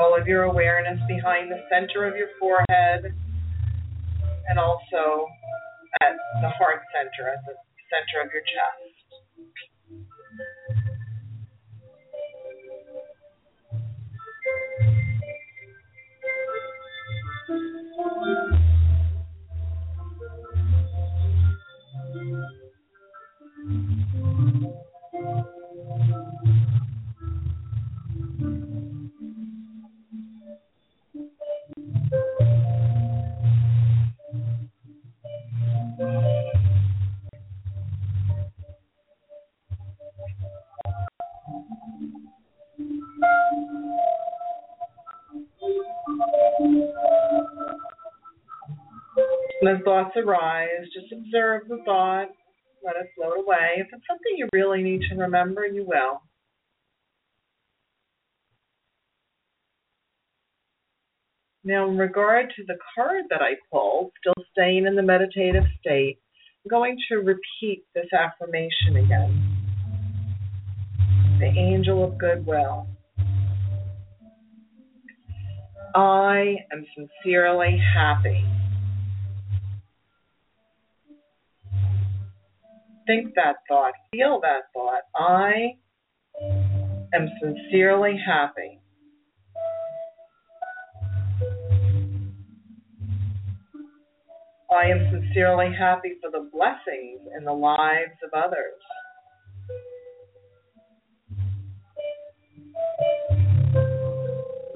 all 0.00 0.18
of 0.18 0.26
your 0.26 0.44
awareness 0.44 0.98
behind 1.06 1.50
the 1.50 1.60
center 1.68 2.06
of 2.06 2.16
your 2.16 2.28
forehead 2.38 3.14
and 4.48 4.58
also 4.58 5.26
at 6.00 6.16
the 6.40 6.48
heart 6.48 6.80
center, 6.94 7.28
at 7.28 7.44
the 7.44 7.54
center 7.90 8.22
of 8.24 8.30
your 8.32 8.42
chest. 8.42 9.00
When 49.62 49.82
thoughts 49.84 50.16
arise, 50.16 50.88
just 50.94 51.09
observe 51.30 51.68
the 51.68 51.78
thought, 51.84 52.28
let 52.84 52.96
it 52.96 53.10
float 53.14 53.44
away. 53.44 53.76
If 53.76 53.88
it's 53.92 54.06
something 54.08 54.32
you 54.36 54.48
really 54.52 54.82
need 54.82 55.02
to 55.10 55.16
remember, 55.16 55.66
you 55.66 55.84
will. 55.86 56.22
Now, 61.62 61.88
in 61.88 61.98
regard 61.98 62.46
to 62.56 62.64
the 62.66 62.78
card 62.94 63.24
that 63.28 63.42
I 63.42 63.52
pulled, 63.70 64.12
still 64.20 64.44
staying 64.52 64.86
in 64.86 64.96
the 64.96 65.02
meditative 65.02 65.64
state, 65.78 66.18
I'm 66.64 66.70
going 66.70 66.96
to 67.10 67.16
repeat 67.16 67.84
this 67.94 68.06
affirmation 68.12 68.96
again. 68.96 69.56
The 71.38 71.46
angel 71.46 72.02
of 72.04 72.18
goodwill. 72.18 72.86
I 75.94 76.56
am 76.72 76.86
sincerely 76.96 77.78
happy 77.94 78.44
think 83.10 83.34
that 83.34 83.56
thought, 83.68 83.92
feel 84.12 84.40
that 84.40 84.70
thought. 84.72 85.02
I 85.16 85.74
am 87.12 87.28
sincerely 87.42 88.16
happy. 88.24 88.78
I 94.70 94.84
am 94.84 95.10
sincerely 95.10 95.74
happy 95.76 96.18
for 96.22 96.30
the 96.30 96.48
blessings 96.52 97.28
in 97.36 97.44
the 97.44 97.52
lives 97.52 98.14
of 98.22 98.30
others. 98.32 98.78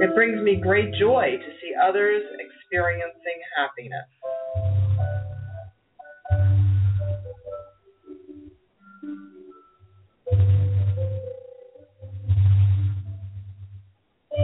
It 0.01 0.13
brings 0.17 0.43
me 0.43 0.57
great 0.61 0.93
joy 0.99 1.37
to 1.39 1.51
see 1.63 1.73
others 1.81 2.25
experiencing 2.41 3.39
happiness. 3.57 4.09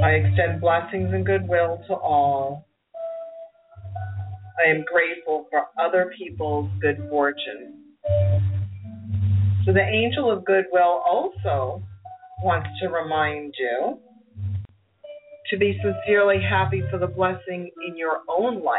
I 0.03 0.13
extend 0.13 0.61
blessings 0.61 1.13
and 1.13 1.27
goodwill 1.27 1.83
to 1.89 1.95
all. 1.95 2.67
I 4.65 4.71
am 4.71 4.85
grateful 4.91 5.47
for 5.51 5.67
other 5.79 6.13
people's 6.17 6.71
good 6.81 7.07
fortune. 7.11 7.75
So 9.67 9.73
the 9.75 9.83
angel 9.83 10.31
of 10.31 10.45
goodwill 10.45 11.03
also 11.07 11.83
wants 12.43 12.69
to 12.81 12.89
remind 12.89 13.55
you 13.59 13.99
to 15.51 15.59
be 15.59 15.79
sincerely 15.83 16.41
happy 16.41 16.83
for 16.91 16.99
the 16.99 17.07
blessing 17.07 17.71
in 17.87 17.97
your 17.97 18.21
own 18.29 18.63
life. 18.63 18.79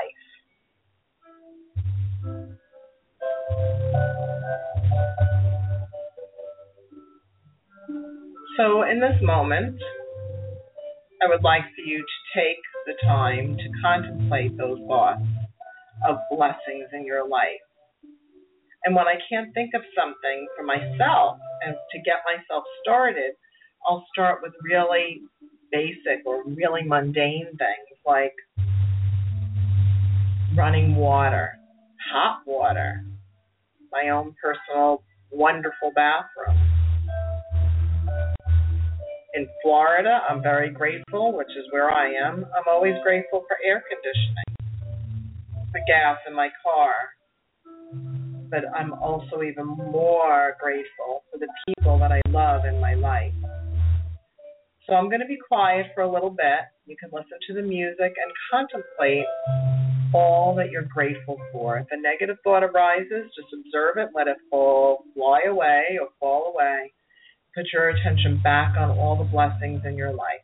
So, 8.57 8.83
in 8.83 8.99
this 8.99 9.15
moment, 9.21 9.79
I 11.21 11.27
would 11.27 11.43
like 11.43 11.61
for 11.75 11.81
you 11.85 11.99
to 11.99 12.39
take 12.39 12.57
the 12.87 12.93
time 13.03 13.55
to 13.55 13.63
contemplate 13.83 14.57
those 14.57 14.79
thoughts 14.87 15.21
of 16.07 16.17
blessings 16.31 16.89
in 16.93 17.05
your 17.05 17.27
life. 17.27 17.61
And 18.83 18.95
when 18.95 19.05
I 19.07 19.15
can't 19.29 19.53
think 19.53 19.75
of 19.75 19.81
something 19.95 20.47
for 20.57 20.65
myself 20.65 21.37
and 21.63 21.75
to 21.91 21.99
get 21.99 22.25
myself 22.25 22.63
started, 22.81 23.33
I'll 23.85 24.03
start 24.11 24.39
with 24.41 24.53
really 24.63 25.21
basic 25.71 26.25
or 26.25 26.43
really 26.43 26.81
mundane 26.83 27.45
things 27.45 27.99
like 28.03 28.33
running 30.55 30.95
water, 30.95 31.59
hot 32.11 32.41
water, 32.47 33.05
my 33.91 34.09
own 34.09 34.33
personal 34.41 35.03
wonderful 35.31 35.91
bathroom. 35.95 36.70
In 39.33 39.47
Florida, 39.63 40.19
I'm 40.29 40.43
very 40.43 40.69
grateful, 40.69 41.31
which 41.31 41.51
is 41.51 41.65
where 41.71 41.89
I 41.89 42.07
am. 42.07 42.45
I'm 42.53 42.63
always 42.67 42.95
grateful 43.01 43.45
for 43.47 43.55
air 43.65 43.81
conditioning, 43.87 44.43
for 45.71 45.79
gas 45.87 46.17
in 46.27 46.35
my 46.35 46.49
car. 46.61 46.91
But 48.49 48.65
I'm 48.75 48.91
also 48.93 49.41
even 49.41 49.67
more 49.67 50.57
grateful 50.59 51.23
for 51.31 51.37
the 51.37 51.47
people 51.65 51.97
that 51.99 52.11
I 52.11 52.19
love 52.27 52.65
in 52.65 52.81
my 52.81 52.95
life. 52.95 53.31
So 54.85 54.95
I'm 54.95 55.07
going 55.07 55.21
to 55.21 55.27
be 55.27 55.37
quiet 55.47 55.85
for 55.95 56.01
a 56.01 56.11
little 56.11 56.29
bit. 56.29 56.67
You 56.85 56.97
can 56.99 57.09
listen 57.13 57.37
to 57.47 57.53
the 57.53 57.61
music 57.61 57.99
and 58.17 58.31
contemplate 58.51 59.25
all 60.13 60.53
that 60.55 60.71
you're 60.71 60.89
grateful 60.93 61.37
for. 61.53 61.77
If 61.77 61.87
a 61.91 62.01
negative 62.01 62.35
thought 62.43 62.65
arises, 62.65 63.31
just 63.33 63.47
observe 63.53 63.95
it, 63.95 64.09
let 64.13 64.27
it 64.27 64.35
fall, 64.49 65.05
fly 65.15 65.43
away 65.47 65.97
or 66.01 66.09
fall 66.19 66.51
away. 66.53 66.91
Put 67.53 67.65
your 67.73 67.89
attention 67.89 68.39
back 68.41 68.77
on 68.77 68.97
all 68.97 69.17
the 69.17 69.29
blessings 69.29 69.81
in 69.85 69.97
your 69.97 70.13
life. 70.13 70.41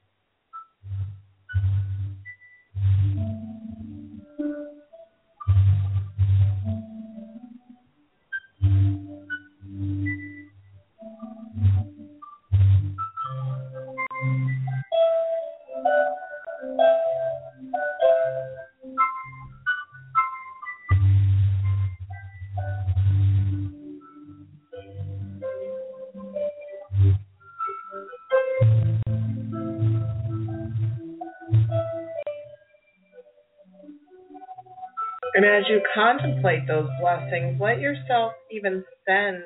And 35.38 35.46
as 35.46 35.66
you 35.70 35.82
contemplate 35.94 36.68
those 36.68 36.90
blessings, 37.00 37.62
let 37.62 37.80
yourself 37.80 38.34
even 38.50 38.84
send 39.06 39.44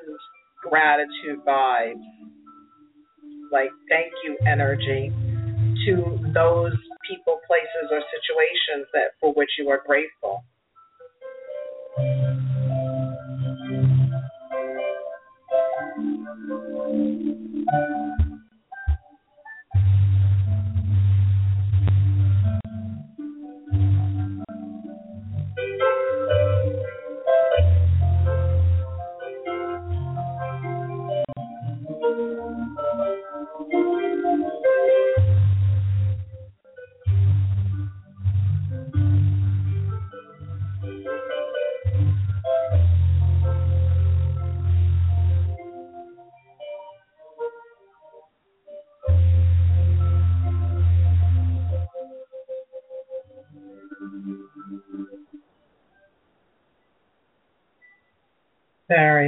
gratitude 0.63 1.43
vibes, 1.45 1.99
like 3.51 3.71
thank 3.89 4.13
you 4.23 4.37
energy, 4.47 5.11
to 5.85 6.17
those 6.33 6.71
people, 7.09 7.41
places, 7.45 7.91
or 7.91 7.99
situations 8.07 8.87
that 8.93 9.19
for 9.19 9.33
which 9.33 9.49
you 9.59 9.67
are 9.67 9.81
grateful. 9.85 10.30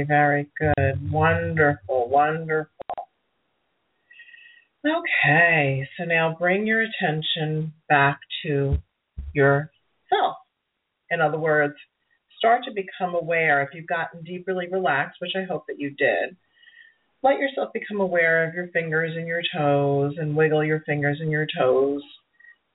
Very, 0.04 0.48
good. 0.58 1.10
Wonderful, 1.10 2.08
wonderful. 2.08 2.70
Okay, 4.86 5.88
so 5.96 6.04
now 6.04 6.36
bring 6.38 6.66
your 6.66 6.82
attention 6.82 7.72
back 7.88 8.20
to 8.44 8.76
yourself. 9.32 10.36
In 11.10 11.20
other 11.22 11.38
words, 11.38 11.74
start 12.36 12.64
to 12.64 12.70
become 12.70 13.14
aware. 13.14 13.62
If 13.62 13.70
you've 13.72 13.86
gotten 13.86 14.22
deeply 14.22 14.68
relaxed, 14.70 15.16
which 15.20 15.32
I 15.36 15.44
hope 15.44 15.64
that 15.68 15.80
you 15.80 15.90
did, 15.90 16.36
let 17.22 17.38
yourself 17.38 17.72
become 17.72 18.00
aware 18.00 18.46
of 18.46 18.54
your 18.54 18.68
fingers 18.68 19.12
and 19.16 19.26
your 19.26 19.40
toes 19.56 20.16
and 20.18 20.36
wiggle 20.36 20.62
your 20.62 20.80
fingers 20.80 21.18
and 21.20 21.30
your 21.30 21.46
toes. 21.58 22.02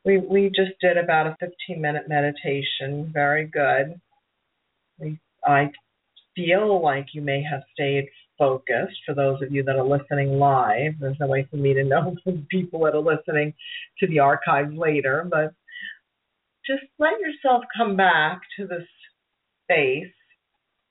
We 0.03 0.17
we 0.17 0.47
just 0.47 0.71
did 0.81 0.97
about 0.97 1.27
a 1.27 1.37
15 1.39 1.79
minute 1.79 2.09
meditation. 2.09 3.11
Very 3.13 3.45
good. 3.45 4.01
We 4.97 5.19
I 5.45 5.71
feel 6.39 6.81
like 6.81 7.07
you 7.13 7.21
may 7.21 7.43
have 7.43 7.61
stayed 7.73 8.07
focused 8.37 8.97
for 9.05 9.13
those 9.13 9.41
of 9.41 9.51
you 9.51 9.63
that 9.63 9.75
are 9.75 9.85
listening 9.85 10.39
live. 10.39 10.93
There's 10.99 11.19
no 11.19 11.27
way 11.27 11.47
for 11.49 11.57
me 11.57 11.73
to 11.73 11.83
know 11.83 12.15
people 12.49 12.81
that 12.81 12.95
are 12.95 12.99
listening 12.99 13.53
to 13.99 14.07
the 14.07 14.19
archives 14.19 14.73
later, 14.75 15.27
but 15.29 15.53
just 16.65 16.83
let 16.97 17.19
yourself 17.19 17.63
come 17.75 17.97
back 17.97 18.41
to 18.57 18.67
this 18.67 18.87
space. 19.65 20.13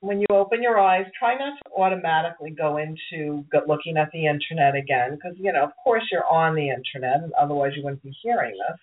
When 0.01 0.21
you 0.21 0.27
open 0.29 0.63
your 0.63 0.79
eyes, 0.79 1.05
try 1.17 1.35
not 1.37 1.57
to 1.57 1.81
automatically 1.81 2.51
go 2.51 2.77
into 2.77 3.43
looking 3.67 3.97
at 3.97 4.09
the 4.13 4.27
internet 4.27 4.75
again, 4.75 5.15
because, 5.15 5.37
you 5.37 5.51
know, 5.51 5.63
of 5.63 5.71
course 5.83 6.03
you're 6.11 6.27
on 6.27 6.55
the 6.55 6.69
internet, 6.69 7.29
otherwise 7.37 7.73
you 7.75 7.83
wouldn't 7.83 8.03
be 8.03 8.15
hearing 8.21 8.53
this. 8.53 8.79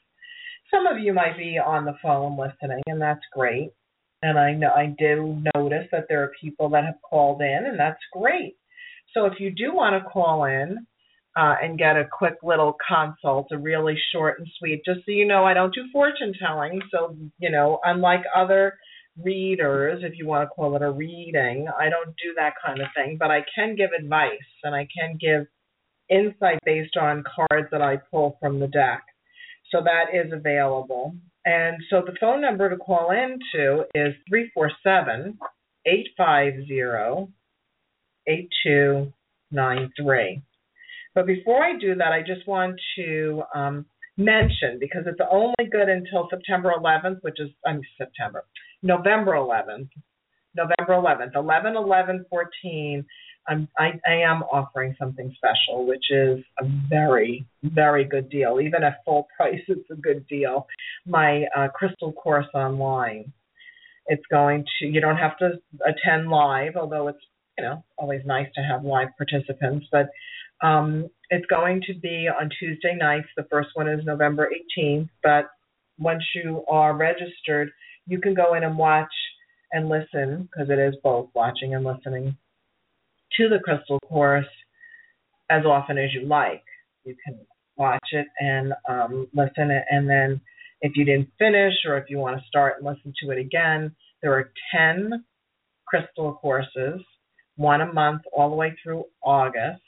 Some 0.70 0.86
of 0.86 0.98
you 0.98 1.14
might 1.14 1.38
be 1.38 1.58
on 1.58 1.84
the 1.84 1.96
phone 2.02 2.36
listening, 2.36 2.82
and 2.86 3.00
that's 3.00 3.22
great 3.32 3.70
and 4.26 4.38
I 4.38 4.52
know 4.52 4.70
I 4.74 4.94
do 4.98 5.42
notice 5.54 5.86
that 5.92 6.06
there 6.08 6.22
are 6.22 6.32
people 6.40 6.68
that 6.70 6.84
have 6.84 7.00
called 7.08 7.40
in, 7.40 7.64
and 7.66 7.78
that's 7.78 8.00
great. 8.12 8.56
So 9.14 9.26
if 9.26 9.34
you 9.38 9.50
do 9.50 9.74
want 9.74 10.02
to 10.02 10.08
call 10.08 10.44
in 10.44 10.86
uh, 11.36 11.54
and 11.62 11.78
get 11.78 11.96
a 11.96 12.08
quick 12.10 12.34
little 12.42 12.76
consult, 12.86 13.48
a 13.52 13.58
really 13.58 13.96
short 14.12 14.38
and 14.38 14.48
sweet, 14.58 14.82
just 14.84 15.00
so 15.06 15.12
you 15.12 15.26
know, 15.26 15.44
I 15.44 15.54
don't 15.54 15.74
do 15.74 15.84
fortune 15.92 16.32
telling. 16.40 16.80
So 16.90 17.16
you 17.38 17.50
know, 17.50 17.78
unlike 17.84 18.22
other 18.34 18.74
readers, 19.22 20.02
if 20.02 20.18
you 20.18 20.26
want 20.26 20.48
to 20.48 20.54
call 20.54 20.76
it 20.76 20.82
a 20.82 20.90
reading, 20.90 21.68
I 21.78 21.88
don't 21.88 22.14
do 22.22 22.34
that 22.36 22.54
kind 22.64 22.80
of 22.80 22.88
thing, 22.94 23.16
but 23.18 23.30
I 23.30 23.44
can 23.54 23.76
give 23.76 23.90
advice 23.98 24.30
and 24.62 24.74
I 24.74 24.86
can 24.96 25.18
give 25.20 25.46
insight 26.08 26.58
based 26.64 26.96
on 26.96 27.24
cards 27.24 27.68
that 27.70 27.82
I 27.82 27.96
pull 28.10 28.36
from 28.40 28.60
the 28.60 28.68
deck. 28.68 29.02
So 29.70 29.82
that 29.82 30.14
is 30.14 30.32
available. 30.32 31.14
And 31.46 31.78
so 31.88 32.02
the 32.04 32.12
phone 32.20 32.42
number 32.42 32.68
to 32.68 32.76
call 32.76 33.12
into 33.12 33.86
is 33.94 34.12
347 34.28 35.38
850 35.86 37.32
8293. 38.26 40.42
But 41.14 41.26
before 41.26 41.64
I 41.64 41.78
do 41.78 41.94
that, 41.94 42.12
I 42.12 42.20
just 42.20 42.46
want 42.48 42.80
to 42.96 43.44
um, 43.54 43.86
mention 44.16 44.80
because 44.80 45.04
it's 45.06 45.20
only 45.30 45.70
good 45.70 45.88
until 45.88 46.26
September 46.28 46.72
11th, 46.76 47.22
which 47.22 47.38
is 47.38 47.50
I 47.64 47.74
mean 47.74 47.84
September, 47.96 48.42
November 48.82 49.34
11th, 49.34 49.90
November 50.56 50.94
11th, 50.94 51.36
11, 51.36 51.76
11, 51.76 52.26
14. 52.28 53.06
I'm, 53.48 53.68
I, 53.78 53.92
I 54.06 54.14
am 54.22 54.42
offering 54.42 54.94
something 54.98 55.34
special, 55.36 55.86
which 55.86 56.04
is 56.10 56.44
a 56.58 56.64
very, 56.88 57.46
very 57.62 58.04
good 58.04 58.28
deal. 58.28 58.60
Even 58.60 58.82
at 58.82 59.04
full 59.04 59.28
price, 59.36 59.60
it's 59.68 59.90
a 59.90 59.96
good 59.96 60.26
deal. 60.26 60.66
My 61.06 61.44
uh, 61.56 61.68
crystal 61.68 62.12
course 62.12 62.46
online. 62.54 63.32
It's 64.08 64.24
going 64.30 64.64
to. 64.78 64.86
You 64.86 65.00
don't 65.00 65.16
have 65.16 65.36
to 65.38 65.58
attend 65.84 66.28
live, 66.28 66.76
although 66.76 67.08
it's 67.08 67.18
you 67.58 67.64
know 67.64 67.84
always 67.98 68.20
nice 68.24 68.46
to 68.54 68.60
have 68.60 68.84
live 68.84 69.08
participants. 69.18 69.86
But 69.90 70.10
um, 70.64 71.10
it's 71.30 71.46
going 71.46 71.82
to 71.88 71.94
be 71.94 72.28
on 72.28 72.50
Tuesday 72.56 72.94
nights. 72.94 73.26
The 73.36 73.46
first 73.50 73.70
one 73.74 73.88
is 73.88 74.04
November 74.04 74.48
18th. 74.78 75.08
But 75.24 75.50
once 75.98 76.22
you 76.36 76.64
are 76.68 76.96
registered, 76.96 77.70
you 78.06 78.20
can 78.20 78.34
go 78.34 78.54
in 78.54 78.62
and 78.62 78.78
watch 78.78 79.12
and 79.72 79.88
listen 79.88 80.48
because 80.52 80.70
it 80.70 80.78
is 80.78 80.94
both 81.02 81.28
watching 81.34 81.74
and 81.74 81.84
listening 81.84 82.36
to 83.36 83.48
the 83.48 83.58
crystal 83.58 83.98
course 84.00 84.46
as 85.50 85.64
often 85.64 85.98
as 85.98 86.12
you 86.12 86.26
like. 86.26 86.64
You 87.04 87.14
can 87.24 87.38
watch 87.76 88.08
it 88.12 88.26
and 88.40 88.72
um, 88.88 89.28
listen, 89.34 89.70
and 89.90 90.08
then 90.08 90.40
if 90.80 90.92
you 90.96 91.04
didn't 91.04 91.30
finish 91.38 91.74
or 91.86 91.96
if 91.98 92.04
you 92.08 92.18
want 92.18 92.38
to 92.38 92.46
start 92.46 92.74
and 92.78 92.86
listen 92.86 93.12
to 93.22 93.30
it 93.30 93.38
again, 93.38 93.94
there 94.22 94.32
are 94.32 94.50
10 94.74 95.24
crystal 95.86 96.34
courses, 96.34 97.00
one 97.56 97.80
a 97.80 97.92
month 97.92 98.22
all 98.32 98.50
the 98.50 98.56
way 98.56 98.76
through 98.82 99.04
August. 99.22 99.82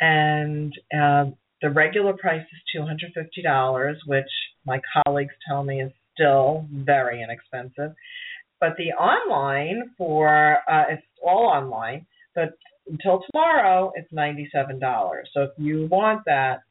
And 0.00 0.72
uh, 0.92 1.26
the 1.60 1.70
regular 1.70 2.14
price 2.14 2.42
is 2.42 2.80
$250, 2.80 3.96
which 4.06 4.24
my 4.66 4.80
colleagues 5.04 5.34
tell 5.46 5.62
me 5.62 5.82
is 5.82 5.92
still 6.14 6.66
very 6.72 7.22
inexpensive. 7.22 7.94
But 8.60 8.76
the 8.76 8.92
online 8.92 9.90
for 9.98 10.58
uh, 10.70 10.84
it's 10.90 11.02
all 11.24 11.46
online, 11.46 12.06
but 12.34 12.50
until 12.88 13.22
tomorrow 13.30 13.92
it's 13.94 14.12
ninety 14.12 14.48
seven 14.52 14.78
dollars. 14.78 15.28
So 15.34 15.42
if 15.42 15.50
you 15.56 15.86
want 15.90 16.22
that, 16.26 16.62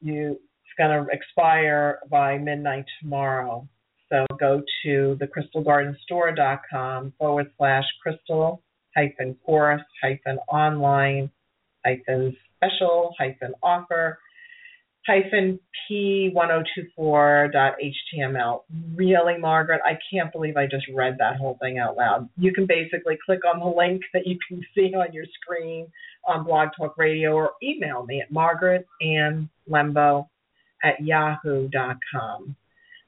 you 0.00 0.32
it's 0.32 0.74
gonna 0.76 1.06
expire 1.10 1.98
by 2.10 2.38
midnight 2.38 2.86
tomorrow. 3.00 3.68
So 4.08 4.26
go 4.40 4.62
to 4.84 5.18
thecrystalgardenstore.com 5.20 7.12
forward 7.18 7.50
slash 7.58 7.84
crystal 8.02 8.62
hyphen 8.96 9.36
course 9.44 9.82
hyphen 10.02 10.38
online 10.48 11.30
hyphen 11.84 12.36
special 12.56 13.14
hyphen 13.18 13.52
offer 13.62 14.18
hyphen 15.08 15.58
p1024.html. 15.90 18.62
Really, 18.94 19.38
Margaret, 19.38 19.80
I 19.84 19.98
can't 20.12 20.30
believe 20.30 20.56
I 20.56 20.66
just 20.66 20.86
read 20.94 21.16
that 21.18 21.34
whole 21.36 21.58
thing 21.60 21.78
out 21.78 21.96
loud. 21.96 22.28
You 22.36 22.52
can 22.52 22.66
basically 22.66 23.18
click 23.24 23.40
on 23.44 23.58
the 23.60 23.66
link 23.66 24.02
that 24.12 24.26
you 24.26 24.38
can 24.46 24.60
see 24.74 24.94
on 24.94 25.12
your 25.12 25.24
screen 25.40 25.90
on 26.26 26.44
Blog 26.44 26.68
Talk 26.76 26.98
Radio 26.98 27.32
or 27.32 27.52
email 27.62 28.04
me 28.04 28.20
at 28.20 28.30
margaretannlembo 28.30 30.28
at 30.84 31.00
yahoo.com. 31.00 32.54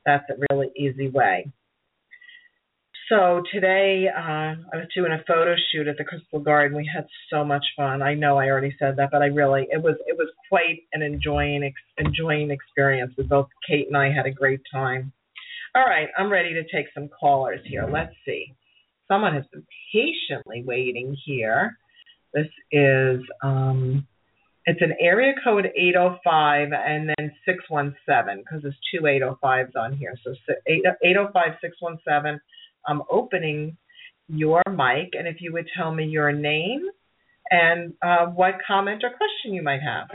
That's 0.07 0.25
a 0.31 0.37
really 0.51 0.71
easy 0.77 1.09
way. 1.09 1.53
So 3.11 3.43
today 3.53 4.07
uh, 4.09 4.55
I 4.73 4.77
was 4.77 4.87
doing 4.95 5.11
a 5.11 5.19
photo 5.27 5.57
shoot 5.73 5.89
at 5.89 5.99
the 5.99 6.05
Crystal 6.05 6.39
Garden. 6.39 6.77
We 6.77 6.89
had 6.95 7.09
so 7.29 7.45
much 7.45 7.65
fun. 7.77 8.03
I 8.03 8.15
know 8.15 8.39
I 8.39 8.47
already 8.47 8.77
said 8.79 8.95
that, 8.99 9.11
but 9.11 9.21
I 9.21 9.27
really 9.27 9.67
it 9.69 9.83
was 9.83 9.97
it 10.07 10.17
was 10.17 10.29
quite 10.49 10.83
an 10.93 11.03
enjoying 11.03 11.73
enjoying 11.99 12.53
experience. 12.53 13.13
We 13.19 13.25
both 13.25 13.49
Kate 13.69 13.89
and 13.89 13.97
I 13.97 14.13
had 14.13 14.27
a 14.27 14.31
great 14.31 14.61
time. 14.73 15.13
All 15.75 15.83
right, 15.83 16.07
I'm 16.17 16.31
ready 16.31 16.55
to 16.55 16.63
take 16.63 16.87
some 16.95 17.09
callers 17.09 17.59
here. 17.65 17.89
Let's 17.91 18.15
see. 18.25 18.55
Someone 19.09 19.35
has 19.35 19.45
been 19.53 19.67
patiently 19.93 20.63
waiting 20.65 21.17
here. 21.27 21.77
This 22.33 22.47
is 22.71 23.23
um, 23.43 24.07
it's 24.67 24.83
an 24.83 24.95
area 25.01 25.33
code 25.43 25.67
805 25.77 26.69
and 26.73 27.09
then 27.09 27.33
617 27.45 28.45
because 28.45 28.63
there's 28.63 28.79
two 28.95 29.01
805s 29.03 29.75
on 29.75 29.97
here. 29.97 30.15
So 30.23 30.33
805 30.69 31.59
617 31.61 32.41
I'm 32.87 33.03
opening 33.11 33.77
your 34.29 34.63
mic, 34.69 35.11
and 35.15 35.27
if 35.27 35.41
you 35.41 35.53
would 35.53 35.67
tell 35.77 35.93
me 35.93 36.05
your 36.05 36.33
name 36.33 36.87
and 37.51 37.93
uh, 38.01 38.27
what 38.27 38.55
comment 38.67 39.03
or 39.03 39.11
question 39.11 39.55
you 39.55 39.63
might 39.63 39.83
have. 39.83 40.09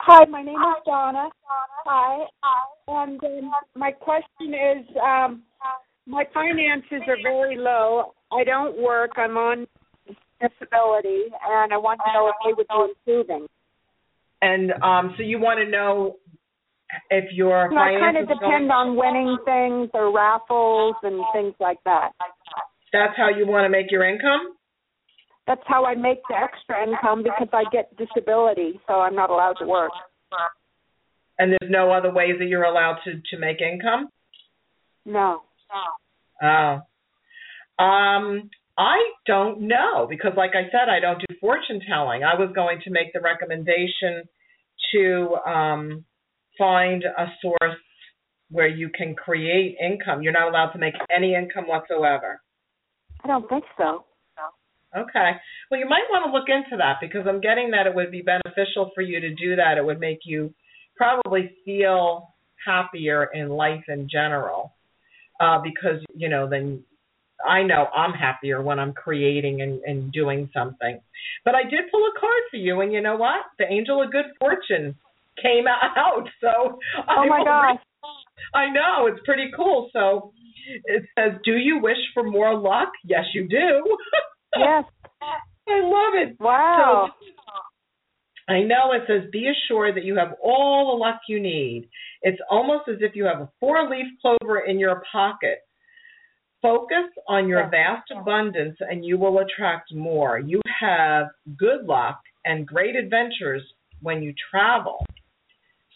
Hi, 0.00 0.24
my 0.26 0.42
name 0.42 0.56
is 0.56 0.82
Donna. 0.84 1.28
Hi, 1.84 2.24
and 2.88 3.22
um, 3.22 3.50
my 3.74 3.90
question 3.92 4.54
is, 4.54 4.86
um, 5.02 5.42
my 6.06 6.24
finances 6.32 7.02
are 7.08 7.16
very 7.22 7.56
low. 7.56 8.14
I 8.32 8.44
don't 8.44 8.80
work. 8.80 9.12
I'm 9.16 9.36
on 9.36 9.66
disability, 10.40 11.24
and 11.48 11.72
I 11.72 11.76
want 11.76 12.00
to 12.04 12.12
know 12.12 12.28
if 12.28 12.34
they 12.44 12.52
would 12.52 12.66
be 12.68 13.12
improving. 13.12 13.46
And 14.42 14.72
um, 14.82 15.14
so 15.16 15.22
you 15.22 15.38
want 15.38 15.58
to 15.64 15.70
know 15.70 16.16
if 17.10 17.24
your 17.32 17.68
you 17.70 17.78
I 17.78 17.98
kind 17.98 18.16
of 18.16 18.28
depend 18.28 18.70
on 18.70 18.96
winning 18.96 19.36
things 19.44 19.90
or 19.94 20.14
raffles 20.14 20.96
and 21.02 21.22
things 21.32 21.54
like 21.60 21.78
that. 21.84 22.12
That's 22.92 23.16
how 23.16 23.28
you 23.28 23.46
want 23.46 23.64
to 23.64 23.68
make 23.68 23.90
your 23.90 24.08
income? 24.08 24.54
That's 25.46 25.62
how 25.66 25.84
I 25.84 25.94
make 25.94 26.18
the 26.28 26.36
extra 26.36 26.82
income 26.82 27.22
because 27.22 27.48
I 27.52 27.64
get 27.70 27.96
disability, 27.96 28.80
so 28.86 28.94
I'm 28.94 29.14
not 29.14 29.30
allowed 29.30 29.54
to 29.60 29.66
work. 29.66 29.92
And 31.38 31.52
there's 31.52 31.70
no 31.70 31.92
other 31.92 32.12
ways 32.12 32.34
that 32.38 32.46
you're 32.46 32.64
allowed 32.64 32.98
to 33.04 33.12
to 33.12 33.38
make 33.38 33.60
income? 33.60 34.08
No. 35.04 35.42
Oh. 36.42 36.80
Um 37.78 38.50
I 38.78 38.98
don't 39.26 39.62
know 39.62 40.06
because 40.08 40.32
like 40.36 40.52
I 40.54 40.70
said 40.70 40.88
I 40.88 41.00
don't 41.00 41.18
do 41.18 41.34
fortune 41.40 41.80
telling. 41.88 42.24
I 42.24 42.34
was 42.34 42.50
going 42.54 42.80
to 42.84 42.90
make 42.90 43.12
the 43.12 43.20
recommendation 43.20 44.24
to 44.92 45.34
um 45.46 46.04
find 46.58 47.04
a 47.04 47.26
source 47.42 47.76
where 48.50 48.68
you 48.68 48.90
can 48.96 49.14
create 49.14 49.76
income. 49.80 50.22
You're 50.22 50.32
not 50.32 50.48
allowed 50.48 50.72
to 50.72 50.78
make 50.78 50.94
any 51.14 51.34
income 51.34 51.66
whatsoever. 51.66 52.40
I 53.24 53.28
don't 53.28 53.48
think 53.48 53.64
so. 53.76 54.04
Okay. 54.96 55.32
Well, 55.70 55.80
you 55.80 55.86
might 55.88 56.04
want 56.10 56.24
to 56.26 56.32
look 56.32 56.48
into 56.48 56.76
that 56.78 56.96
because 57.00 57.26
I'm 57.28 57.40
getting 57.40 57.72
that 57.72 57.86
it 57.86 57.94
would 57.94 58.10
be 58.10 58.22
beneficial 58.22 58.92
for 58.94 59.02
you 59.02 59.20
to 59.20 59.34
do 59.34 59.56
that. 59.56 59.76
It 59.76 59.84
would 59.84 60.00
make 60.00 60.20
you 60.24 60.54
probably 60.96 61.50
feel 61.64 62.34
happier 62.64 63.28
in 63.34 63.50
life 63.50 63.84
in 63.88 64.08
general. 64.10 64.72
Uh, 65.38 65.60
because, 65.62 66.02
you 66.14 66.30
know, 66.30 66.48
then 66.48 66.82
I 67.46 67.62
know 67.62 67.88
I'm 67.94 68.12
happier 68.12 68.62
when 68.62 68.78
I'm 68.78 68.94
creating 68.94 69.60
and, 69.60 69.82
and 69.82 70.10
doing 70.10 70.48
something. 70.54 70.98
But 71.44 71.54
I 71.54 71.64
did 71.64 71.90
pull 71.90 72.00
a 72.00 72.18
card 72.18 72.42
for 72.50 72.56
you, 72.56 72.80
and 72.80 72.90
you 72.90 73.02
know 73.02 73.16
what? 73.16 73.40
The 73.58 73.70
angel 73.70 74.02
of 74.02 74.10
good 74.10 74.24
fortune 74.40 74.94
came 75.40 75.64
out. 75.66 76.28
So 76.40 76.78
oh 77.08 77.26
my 77.28 77.42
gosh, 77.44 77.80
I 78.54 78.70
know 78.70 79.06
it's 79.06 79.20
pretty 79.24 79.50
cool. 79.56 79.90
So 79.92 80.32
it 80.84 81.04
says, 81.18 81.38
"Do 81.44 81.52
you 81.52 81.78
wish 81.80 81.96
for 82.14 82.22
more 82.22 82.56
luck?" 82.56 82.90
Yes, 83.04 83.24
you 83.34 83.48
do. 83.48 83.96
yes, 84.58 84.84
I 85.68 85.80
love 85.80 86.14
it. 86.14 86.36
Wow. 86.40 87.08
So, 87.08 88.52
I 88.52 88.60
know 88.62 88.92
it 88.92 89.02
says, 89.06 89.30
"Be 89.32 89.48
assured 89.48 89.96
that 89.96 90.04
you 90.04 90.16
have 90.16 90.34
all 90.42 90.92
the 90.92 90.98
luck 90.98 91.20
you 91.28 91.40
need." 91.40 91.88
It's 92.22 92.40
almost 92.50 92.88
as 92.88 92.96
if 93.00 93.14
you 93.14 93.24
have 93.24 93.40
a 93.40 93.50
four-leaf 93.60 94.06
clover 94.20 94.60
in 94.60 94.78
your 94.78 95.02
pocket. 95.10 95.60
Focus 96.62 97.10
on 97.28 97.48
your 97.48 97.68
vast 97.70 98.10
abundance 98.10 98.76
and 98.80 99.04
you 99.04 99.18
will 99.18 99.38
attract 99.38 99.94
more. 99.94 100.38
You 100.38 100.60
have 100.80 101.26
good 101.56 101.84
luck 101.84 102.20
and 102.44 102.66
great 102.66 102.96
adventures 102.96 103.62
when 104.00 104.22
you 104.22 104.34
travel. 104.50 105.04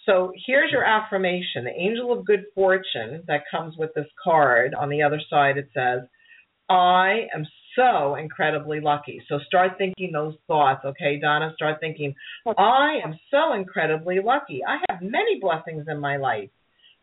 So 0.06 0.32
here's 0.46 0.72
your 0.72 0.84
affirmation 0.84 1.64
the 1.64 1.70
angel 1.70 2.12
of 2.12 2.24
good 2.24 2.44
fortune 2.54 3.22
that 3.26 3.42
comes 3.50 3.76
with 3.76 3.90
this 3.94 4.06
card. 4.22 4.74
On 4.74 4.88
the 4.88 5.02
other 5.02 5.20
side, 5.28 5.58
it 5.58 5.68
says, 5.74 6.00
I 6.68 7.26
am 7.34 7.46
so 7.76 8.14
incredibly 8.14 8.80
lucky. 8.80 9.22
So 9.28 9.38
start 9.46 9.72
thinking 9.78 10.12
those 10.12 10.34
thoughts, 10.46 10.84
okay, 10.84 11.18
Donna? 11.20 11.52
Start 11.54 11.78
thinking, 11.80 12.14
I 12.46 12.98
am 13.04 13.18
so 13.30 13.52
incredibly 13.54 14.20
lucky. 14.24 14.60
I 14.66 14.78
have 14.88 15.02
many 15.02 15.38
blessings 15.40 15.86
in 15.88 16.00
my 16.00 16.16
life. 16.16 16.50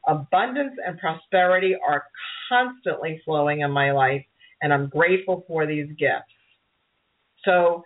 Abundance 0.08 0.74
and 0.86 0.98
prosperity 0.98 1.76
are 1.88 2.04
constantly 2.50 3.22
flowing 3.26 3.60
in 3.62 3.72
my 3.72 3.92
life, 3.92 4.24
and 4.62 4.74
I'm 4.74 4.88
grateful 4.88 5.44
for 5.48 5.66
these 5.66 5.88
gifts. 6.00 6.32
So 7.44 7.84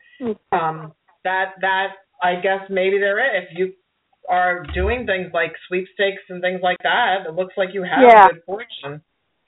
um, 0.51 0.93
that 1.23 1.53
that 1.61 1.87
I 2.21 2.35
guess 2.35 2.61
maybe 2.69 2.99
there 2.99 3.19
is. 3.19 3.47
If 3.49 3.57
you 3.57 3.73
are 4.29 4.65
doing 4.73 5.05
things 5.05 5.31
like 5.33 5.53
sweepstakes 5.67 6.23
and 6.29 6.41
things 6.41 6.61
like 6.63 6.77
that, 6.83 7.25
it 7.27 7.33
looks 7.33 7.53
like 7.57 7.69
you 7.73 7.83
have 7.83 8.01
yeah. 8.01 8.27
good 8.31 8.41
fortune. 8.45 9.01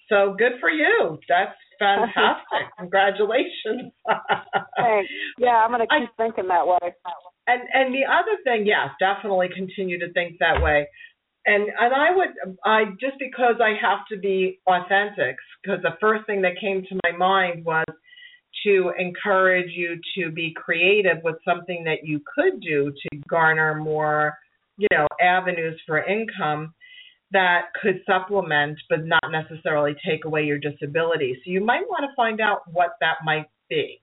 So 0.09 0.35
good 0.37 0.53
for 0.59 0.69
you. 0.69 1.19
That's 1.29 1.55
fantastic. 1.79 2.69
Congratulations. 2.77 3.91
Thanks. 4.77 5.09
Yeah, 5.37 5.63
I'm 5.63 5.71
going 5.71 5.81
to 5.81 5.87
keep 5.87 6.09
I, 6.17 6.23
thinking 6.23 6.47
that 6.49 6.67
way. 6.67 6.93
And 7.47 7.61
and 7.73 7.93
the 7.93 8.05
other 8.07 8.37
thing, 8.43 8.65
yes, 8.65 8.89
definitely 8.99 9.49
continue 9.53 9.99
to 9.99 10.11
think 10.13 10.37
that 10.39 10.61
way. 10.61 10.87
And 11.45 11.63
and 11.63 11.93
I 11.93 12.15
would 12.15 12.57
I 12.63 12.85
just 13.01 13.19
because 13.19 13.55
I 13.61 13.75
have 13.81 14.05
to 14.11 14.17
be 14.17 14.59
authentic 14.65 15.35
because 15.61 15.81
the 15.81 15.97
first 15.99 16.25
thing 16.25 16.41
that 16.43 16.53
came 16.59 16.83
to 16.83 16.99
my 17.03 17.17
mind 17.17 17.65
was 17.65 17.85
to 18.65 18.91
encourage 18.97 19.71
you 19.75 19.99
to 20.17 20.31
be 20.31 20.53
creative 20.55 21.17
with 21.23 21.35
something 21.43 21.83
that 21.83 21.99
you 22.03 22.21
could 22.33 22.61
do 22.61 22.91
to 22.91 23.17
garner 23.27 23.75
more, 23.75 24.37
you 24.77 24.87
know, 24.91 25.07
avenues 25.21 25.79
for 25.85 26.03
income 26.03 26.73
that 27.31 27.67
could 27.81 28.01
supplement 28.05 28.77
but 28.89 29.05
not 29.05 29.23
necessarily 29.31 29.95
take 30.07 30.25
away 30.25 30.43
your 30.43 30.59
disability. 30.59 31.35
So 31.43 31.51
you 31.51 31.63
might 31.63 31.87
want 31.87 32.03
to 32.03 32.15
find 32.15 32.39
out 32.39 32.61
what 32.71 32.91
that 33.01 33.17
might 33.25 33.47
be. 33.69 33.99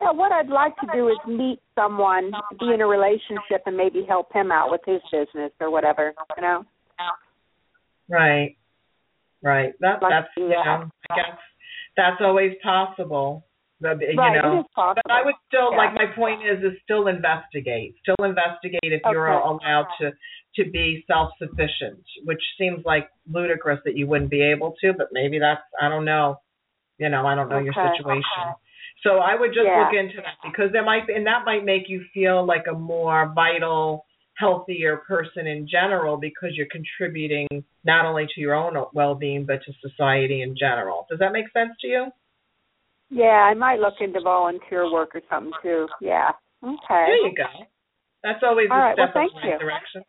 Yeah, 0.00 0.10
what 0.10 0.32
I'd 0.32 0.48
like 0.48 0.76
to 0.78 0.86
do 0.92 1.08
is 1.08 1.16
meet 1.28 1.60
someone, 1.76 2.32
be 2.58 2.72
in 2.74 2.80
a 2.80 2.86
relationship, 2.86 3.62
and 3.66 3.76
maybe 3.76 4.04
help 4.08 4.32
him 4.32 4.50
out 4.50 4.70
with 4.70 4.80
his 4.84 5.00
business 5.12 5.52
or 5.60 5.70
whatever. 5.70 6.12
You 6.36 6.42
know. 6.42 6.64
Right. 8.08 8.56
Right. 9.42 9.72
That 9.80 10.00
that's 10.00 10.28
you 10.36 10.48
know, 10.48 10.90
I 11.10 11.14
guess 11.14 11.38
that's 11.96 12.16
always 12.20 12.52
possible. 12.62 13.44
But, 13.82 14.00
you 14.00 14.14
right, 14.16 14.40
know, 14.40 14.56
it 14.58 14.60
is 14.60 14.66
possible. 14.74 15.02
but 15.04 15.12
I 15.12 15.22
would 15.24 15.34
still 15.48 15.70
Yeah. 15.72 15.76
like 15.76 15.94
my 15.94 16.06
point 16.14 16.46
is 16.46 16.62
is 16.62 16.80
still 16.82 17.08
investigate. 17.08 17.96
Still 18.02 18.24
investigate 18.24 18.80
if 18.84 19.02
you're 19.10 19.26
allowed 19.26 19.88
to 20.00 20.12
to 20.56 20.70
be 20.70 21.04
self 21.08 21.30
sufficient, 21.38 22.04
which 22.24 22.42
seems 22.56 22.84
like 22.84 23.08
ludicrous 23.30 23.80
that 23.84 23.96
you 23.96 24.06
wouldn't 24.06 24.30
be 24.30 24.42
able 24.42 24.74
to, 24.82 24.92
but 24.92 25.08
maybe 25.12 25.38
that's 25.40 25.62
I 25.80 25.88
don't 25.88 26.04
know. 26.04 26.38
You 26.98 27.08
know, 27.08 27.26
I 27.26 27.34
don't 27.34 27.48
know 27.48 27.58
your 27.58 27.74
Okay. 27.76 27.96
situation. 27.96 28.54
So 29.02 29.18
I 29.18 29.34
would 29.34 29.52
just 29.52 29.66
Yeah. 29.66 29.82
look 29.82 29.94
into 29.94 30.16
that 30.22 30.36
because 30.44 30.70
there 30.70 30.84
might 30.84 31.08
be, 31.08 31.14
and 31.14 31.26
that 31.26 31.44
might 31.44 31.64
make 31.64 31.88
you 31.88 32.04
feel 32.14 32.44
like 32.44 32.66
a 32.68 32.72
more 32.74 33.32
vital, 33.34 34.04
healthier 34.36 34.98
person 34.98 35.46
in 35.48 35.66
general 35.66 36.16
because 36.16 36.50
you're 36.56 36.66
contributing 36.70 37.48
not 37.84 38.06
only 38.06 38.26
to 38.34 38.40
your 38.40 38.54
own 38.54 38.76
well-being 38.92 39.44
but 39.44 39.60
to 39.64 39.72
society 39.80 40.42
in 40.42 40.56
general. 40.56 41.06
Does 41.10 41.18
that 41.18 41.32
make 41.32 41.50
sense 41.52 41.72
to 41.80 41.88
you? 41.88 42.06
Yeah, 43.12 43.44
I 43.44 43.52
might 43.52 43.78
look 43.78 43.94
into 44.00 44.20
volunteer 44.22 44.90
work 44.90 45.10
or 45.14 45.20
something 45.28 45.52
too. 45.62 45.86
Yeah. 46.00 46.30
Okay. 46.64 46.78
There 46.88 47.26
you 47.28 47.34
go. 47.36 47.44
That's 48.24 48.40
always 48.42 48.68
All 48.70 48.78
a 48.78 48.80
right, 48.80 48.96
well, 48.96 49.08
step 49.10 49.16
in 49.16 49.28
the 49.34 49.48
right 49.48 49.52
you. 49.52 49.58
direction. 49.58 50.02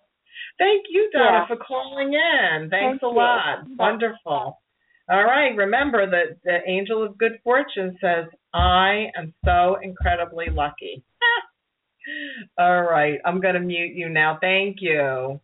Thank 0.57 0.85
you, 0.89 1.09
Donna, 1.11 1.25
Yeah. 1.25 1.47
for 1.47 1.57
calling 1.57 2.13
in. 2.13 2.69
Thanks 2.69 3.01
Thank 3.01 3.01
a 3.01 3.05
you. 3.07 3.11
lot. 3.13 3.59
Wonderful. 3.77 4.61
All 5.09 5.23
right. 5.25 5.53
Remember 5.57 6.09
that 6.09 6.37
the 6.45 6.59
angel 6.69 7.03
of 7.03 7.17
good 7.17 7.33
fortune 7.43 7.97
says, 7.99 8.25
I 8.53 9.07
am 9.17 9.33
so 9.43 9.75
incredibly 9.81 10.45
lucky. 10.49 11.03
All 12.57 12.83
right. 12.83 13.19
I'm 13.25 13.41
going 13.41 13.55
to 13.55 13.59
mute 13.59 13.95
you 13.95 14.07
now. 14.09 14.37
Thank 14.39 14.77
you. 14.79 15.41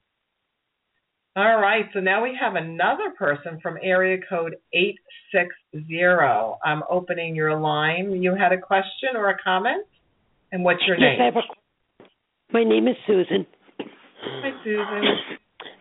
All 1.35 1.59
right. 1.59 1.85
So 1.93 1.99
now 1.99 2.23
we 2.23 2.37
have 2.39 2.55
another 2.55 3.11
person 3.17 3.59
from 3.61 3.77
area 3.81 4.17
code 4.29 4.55
860. 4.73 6.03
I'm 6.65 6.81
opening 6.89 7.35
your 7.35 7.57
line. 7.59 8.21
You 8.21 8.35
had 8.35 8.51
a 8.51 8.57
question 8.57 9.09
or 9.15 9.29
a 9.29 9.37
comment? 9.43 9.85
And 10.51 10.63
what's 10.63 10.81
your 10.87 10.97
Yes, 10.99 11.17
I 11.19 11.23
name? 11.23 11.33
have 11.33 11.43
a, 11.43 12.03
my 12.51 12.63
name 12.63 12.87
is 12.87 12.95
Susan 13.05 13.45
Hi, 14.21 14.51
Susan. 14.63 15.03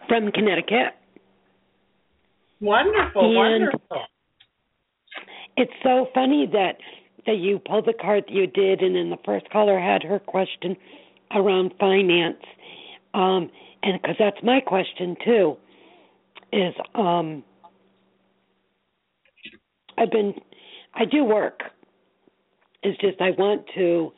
from 0.06 0.30
Connecticut. 0.32 0.94
Wonderful, 2.60 3.22
And- 3.24 3.36
wonderful. 3.36 4.02
It's 5.56 5.72
so 5.82 6.06
funny 6.14 6.46
that 6.52 6.76
that 7.26 7.38
you 7.38 7.58
pulled 7.58 7.84
the 7.86 7.92
card 7.92 8.24
that 8.28 8.32
you 8.32 8.46
did, 8.46 8.80
and 8.80 8.94
then 8.94 9.10
the 9.10 9.16
first 9.24 9.50
caller 9.50 9.78
had 9.78 10.02
her 10.04 10.18
question 10.20 10.76
around 11.34 11.72
finance, 11.80 12.42
um, 13.12 13.50
and 13.82 14.00
because 14.00 14.16
that's 14.18 14.42
my 14.42 14.60
question 14.60 15.16
too, 15.24 15.56
is 16.52 16.74
um, 16.94 17.44
I've 19.96 20.10
been 20.10 20.34
I 20.94 21.04
do 21.04 21.24
work. 21.24 21.60
It's 22.82 22.98
just 23.00 23.20
I 23.20 23.30
want 23.30 23.64
to 23.74 24.12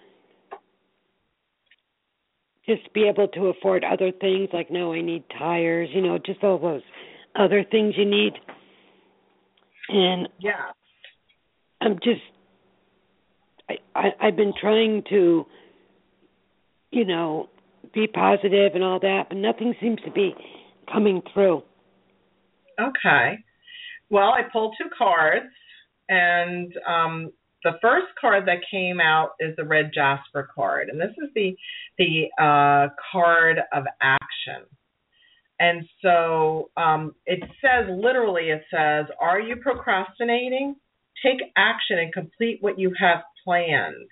just 2.66 2.92
be 2.92 3.08
able 3.08 3.26
to 3.28 3.46
afford 3.46 3.84
other 3.84 4.12
things 4.12 4.48
like 4.52 4.70
no 4.70 4.92
I 4.92 5.00
need 5.00 5.24
tires, 5.38 5.88
you 5.92 6.02
know, 6.02 6.18
just 6.18 6.42
all 6.44 6.58
those 6.58 6.82
other 7.34 7.64
things 7.68 7.94
you 7.96 8.04
need. 8.04 8.34
And 9.88 10.28
Yeah. 10.38 10.70
I'm 11.80 11.96
just 12.02 12.20
I, 13.68 13.74
I 13.94 14.10
I've 14.20 14.36
been 14.36 14.52
trying 14.60 15.02
to 15.10 15.46
you 16.90 17.04
know 17.04 17.48
be 17.92 18.06
positive 18.06 18.74
and 18.74 18.84
all 18.84 19.00
that, 19.00 19.24
but 19.28 19.38
nothing 19.38 19.74
seems 19.80 20.00
to 20.04 20.10
be 20.10 20.34
coming 20.92 21.22
through. 21.32 21.62
Okay. 22.80 23.38
Well, 24.08 24.30
I 24.30 24.42
pulled 24.52 24.74
two 24.80 24.88
cards, 24.96 25.46
and 26.08 26.72
um, 26.88 27.32
the 27.62 27.72
first 27.82 28.06
card 28.20 28.46
that 28.46 28.58
came 28.70 29.00
out 29.00 29.30
is 29.38 29.54
the 29.56 29.64
red 29.64 29.90
Jasper 29.94 30.48
card, 30.54 30.88
and 30.88 31.00
this 31.00 31.14
is 31.18 31.30
the 31.34 31.56
the 31.98 32.28
uh, 32.42 32.88
card 33.12 33.58
of 33.72 33.84
action. 34.00 34.66
And 35.58 35.86
so 36.02 36.70
um, 36.78 37.14
it 37.26 37.40
says 37.60 37.86
literally, 37.88 38.50
it 38.50 38.62
says, 38.70 39.06
"Are 39.20 39.40
you 39.40 39.56
procrastinating? 39.56 40.76
Take 41.22 41.40
action 41.56 41.98
and 41.98 42.12
complete 42.12 42.58
what 42.62 42.78
you 42.78 42.92
have 42.98 43.20
planned." 43.44 44.08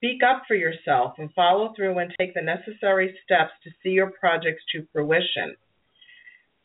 Speak 0.00 0.22
up 0.26 0.44
for 0.48 0.54
yourself 0.54 1.12
and 1.18 1.30
follow 1.34 1.74
through 1.76 1.98
and 1.98 2.10
take 2.18 2.32
the 2.32 2.40
necessary 2.40 3.14
steps 3.22 3.50
to 3.64 3.70
see 3.82 3.90
your 3.90 4.10
projects 4.18 4.62
to 4.72 4.86
fruition. 4.94 5.54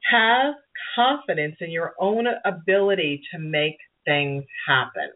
Have 0.10 0.54
confidence 0.96 1.58
in 1.60 1.70
your 1.70 1.96
own 2.00 2.28
ability 2.46 3.24
to 3.34 3.40
make 3.40 3.76
things 4.06 4.46
happen. 4.66 5.10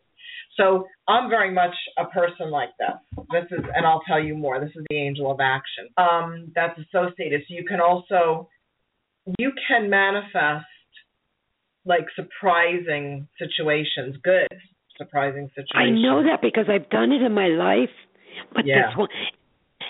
So 0.58 0.86
I'm 1.08 1.30
very 1.30 1.54
much 1.54 1.74
a 1.98 2.06
person 2.08 2.52
like 2.52 2.72
this. 2.78 3.24
This 3.32 3.46
is, 3.58 3.66
and 3.74 3.86
I'll 3.86 4.02
tell 4.06 4.22
you 4.22 4.36
more. 4.36 4.60
This 4.60 4.76
is 4.76 4.84
the 4.90 4.98
angel 4.98 5.32
of 5.32 5.40
action. 5.40 5.88
Um, 5.98 6.52
that's 6.54 6.78
associated. 6.78 7.44
So 7.48 7.56
you 7.56 7.64
can 7.64 7.80
also, 7.80 8.50
you 9.38 9.54
can 9.66 9.90
manifest 9.90 10.66
like 11.86 12.08
surprising 12.18 13.30
situations, 13.40 14.18
good 14.22 14.50
surprising 14.98 15.50
situations. 15.56 15.74
I 15.74 15.90
know 15.90 16.24
that 16.24 16.42
because 16.42 16.66
I've 16.70 16.90
done 16.90 17.12
it 17.14 17.22
in 17.22 17.34
my 17.34 17.48
life, 17.48 17.90
but 18.54 18.66
Yeah. 18.66 18.88
this 18.88 18.98
one 18.98 19.10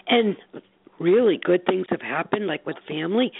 and 0.08 0.38
really 1.00 1.38
good 1.38 1.66
things 1.66 1.86
have 1.90 2.02
happened 2.02 2.48
like 2.48 2.66
with 2.66 2.78
family, 2.88 3.32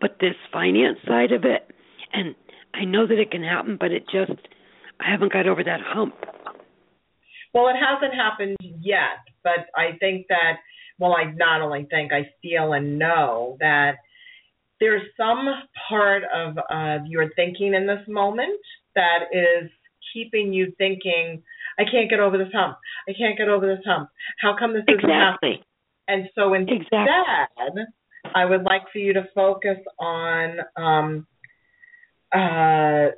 but 0.00 0.18
this 0.20 0.36
finance 0.52 0.98
side 1.06 1.32
of 1.32 1.44
it 1.44 1.70
and 2.12 2.34
I 2.74 2.84
know 2.84 3.06
that 3.06 3.18
it 3.18 3.30
can 3.30 3.42
happen, 3.42 3.76
but 3.78 3.92
it 3.92 4.04
just 4.08 4.38
I 5.00 5.10
haven't 5.10 5.32
got 5.32 5.46
over 5.46 5.62
that 5.64 5.80
hump. 5.80 6.14
Well, 7.54 7.68
it 7.68 7.76
hasn't 7.76 8.14
happened 8.14 8.56
yet, 8.60 9.18
but 9.42 9.66
I 9.74 9.96
think 9.98 10.26
that, 10.28 10.58
well, 10.98 11.14
I 11.14 11.32
not 11.36 11.62
only 11.62 11.86
think, 11.90 12.12
I 12.12 12.30
feel 12.42 12.72
and 12.72 12.98
know 12.98 13.56
that 13.60 13.96
there's 14.80 15.02
some 15.16 15.46
part 15.88 16.22
of 16.34 16.58
uh, 16.70 16.98
your 17.06 17.30
thinking 17.34 17.74
in 17.74 17.86
this 17.86 18.06
moment 18.06 18.60
that 18.94 19.24
is 19.32 19.70
keeping 20.12 20.52
you 20.52 20.72
thinking, 20.78 21.42
I 21.78 21.84
can't 21.84 22.10
get 22.10 22.20
over 22.20 22.38
this 22.38 22.52
hump. 22.52 22.76
I 23.08 23.12
can't 23.16 23.38
get 23.38 23.48
over 23.48 23.66
this 23.66 23.84
hump. 23.86 24.10
How 24.40 24.56
come 24.58 24.72
this 24.72 24.84
isn't 24.88 25.08
happening? 25.08 25.60
Exactly. 25.60 25.64
And 26.08 26.28
so 26.34 26.54
instead, 26.54 26.80
Exactly. 26.82 27.84
I 28.34 28.44
would 28.44 28.62
like 28.62 28.82
for 28.92 28.98
you 28.98 29.12
to 29.14 29.28
focus 29.34 29.78
on 29.98 30.58
um, 30.76 31.26
uh, 32.34 33.14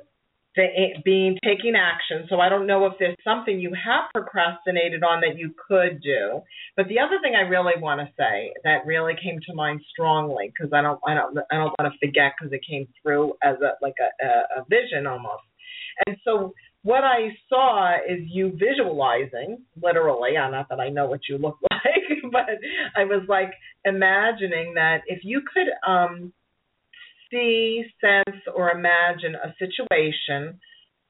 the, 0.55 0.65
being 1.03 1.37
taking 1.43 1.73
action. 1.75 2.27
So 2.29 2.39
I 2.39 2.49
don't 2.49 2.67
know 2.67 2.85
if 2.85 2.93
there's 2.99 3.15
something 3.23 3.59
you 3.59 3.73
have 3.73 4.11
procrastinated 4.13 5.03
on 5.03 5.21
that 5.21 5.37
you 5.37 5.53
could 5.67 6.01
do. 6.01 6.41
But 6.75 6.87
the 6.87 6.99
other 6.99 7.19
thing 7.21 7.33
I 7.35 7.47
really 7.47 7.73
want 7.79 8.01
to 8.01 8.07
say 8.17 8.53
that 8.63 8.85
really 8.85 9.13
came 9.21 9.39
to 9.47 9.55
mind 9.55 9.81
strongly 9.91 10.51
because 10.53 10.73
I 10.73 10.81
don't 10.81 10.99
I 11.07 11.13
don't 11.13 11.37
I 11.51 11.55
don't 11.55 11.73
want 11.79 11.91
to 11.91 12.05
forget 12.05 12.33
because 12.37 12.51
it 12.53 12.61
came 12.69 12.87
through 13.01 13.33
as 13.43 13.55
a 13.61 13.73
like 13.81 13.95
a, 13.99 14.25
a, 14.25 14.61
a 14.61 14.65
vision 14.69 15.07
almost. 15.07 15.43
And 16.05 16.17
so 16.23 16.53
what 16.83 17.03
I 17.03 17.29
saw 17.47 17.95
is 17.95 18.21
you 18.27 18.57
visualizing, 18.57 19.59
literally, 19.81 20.37
uh, 20.37 20.49
not 20.49 20.69
that 20.69 20.79
I 20.79 20.89
know 20.89 21.05
what 21.05 21.21
you 21.29 21.37
look 21.37 21.57
like, 21.71 22.31
but 22.31 22.57
I 22.95 23.03
was 23.05 23.23
like 23.27 23.51
imagining 23.85 24.73
that 24.75 25.01
if 25.07 25.19
you 25.23 25.41
could 25.53 25.67
um, 25.87 26.33
see, 27.29 27.85
sense, 27.99 28.37
or 28.53 28.71
imagine 28.71 29.35
a 29.35 29.53
situation 29.59 30.59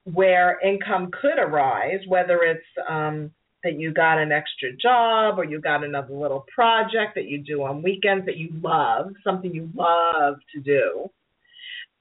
where 0.04 0.60
income 0.60 1.12
could 1.22 1.40
arise, 1.40 2.00
whether 2.08 2.40
it's 2.44 2.66
um, 2.90 3.32
that 3.64 3.80
you 3.80 3.94
got 3.94 4.18
an 4.18 4.32
extra 4.32 4.76
job 4.76 5.38
or 5.38 5.46
you 5.46 5.62
got 5.62 5.84
another 5.84 6.14
little 6.14 6.46
project 6.54 7.16
that 7.16 7.26
you 7.26 7.38
do 7.38 7.64
on 7.64 7.84
weekends 7.84 8.26
that 8.26 8.38
you 8.38 8.50
love, 8.62 9.12
something 9.24 9.54
you 9.54 9.70
love 9.76 10.36
to 10.54 10.60
do, 10.60 11.10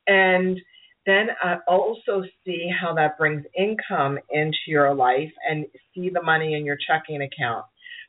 and 0.06 0.58
then 1.10 1.26
uh, 1.44 1.56
also 1.68 2.22
see 2.44 2.70
how 2.80 2.94
that 2.94 3.18
brings 3.18 3.44
income 3.58 4.18
into 4.30 4.58
your 4.68 4.94
life 4.94 5.32
and 5.48 5.66
see 5.94 6.10
the 6.10 6.22
money 6.22 6.54
in 6.54 6.64
your 6.64 6.78
checking 6.88 7.22
account. 7.22 7.64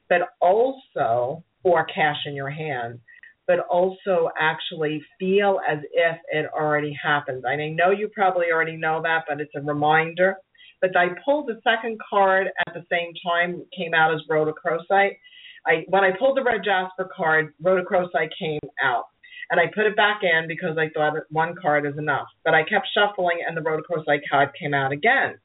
but 0.10 0.22
also, 0.42 1.44
or 1.64 1.86
cash 1.86 2.18
in 2.26 2.36
your 2.36 2.50
hand, 2.50 3.00
but 3.48 3.60
also 3.70 4.30
actually 4.40 5.02
feel 5.20 5.60
as 5.70 5.80
if 5.94 6.18
it 6.32 6.46
already 6.54 6.94
happened. 7.02 7.46
I 7.48 7.56
know 7.70 7.92
you 7.92 8.10
probably 8.10 8.48
already 8.54 8.78
know 8.78 9.02
that, 9.04 9.24
but 9.28 9.40
it's 9.40 9.56
a 9.56 9.62
reminder. 9.62 10.36
But 10.82 10.98
I 10.98 11.08
pulled 11.24 11.48
the 11.48 11.62
second 11.64 12.00
card 12.10 12.48
at 12.68 12.74
the 12.74 12.86
same 12.92 13.14
time, 13.26 13.64
came 13.78 13.94
out 13.94 14.14
as 14.14 14.22
rhodochrosite. 14.30 15.18
I 15.66 15.86
when 15.90 16.04
I 16.04 16.12
pulled 16.18 16.38
the 16.38 16.44
red 16.44 16.62
jasper 16.66 17.10
card, 17.16 17.54
rhodochrosite 17.64 18.32
came 18.38 18.60
out. 18.84 19.06
And 19.50 19.60
I 19.60 19.66
put 19.74 19.86
it 19.86 19.96
back 19.96 20.22
in 20.24 20.48
because 20.48 20.78
I 20.78 20.90
thought 20.90 21.14
one 21.30 21.56
card 21.62 21.86
is 21.86 21.98
enough. 21.98 22.28
But 22.46 22.54
I 22.54 22.64
kept 22.64 22.88
shuffling 22.94 23.40
and 23.46 23.56
the 23.56 23.62
rhodochrosite 23.62 24.22
card 24.30 24.50
came 24.60 24.74
out 24.74 24.92
again. 24.92 25.40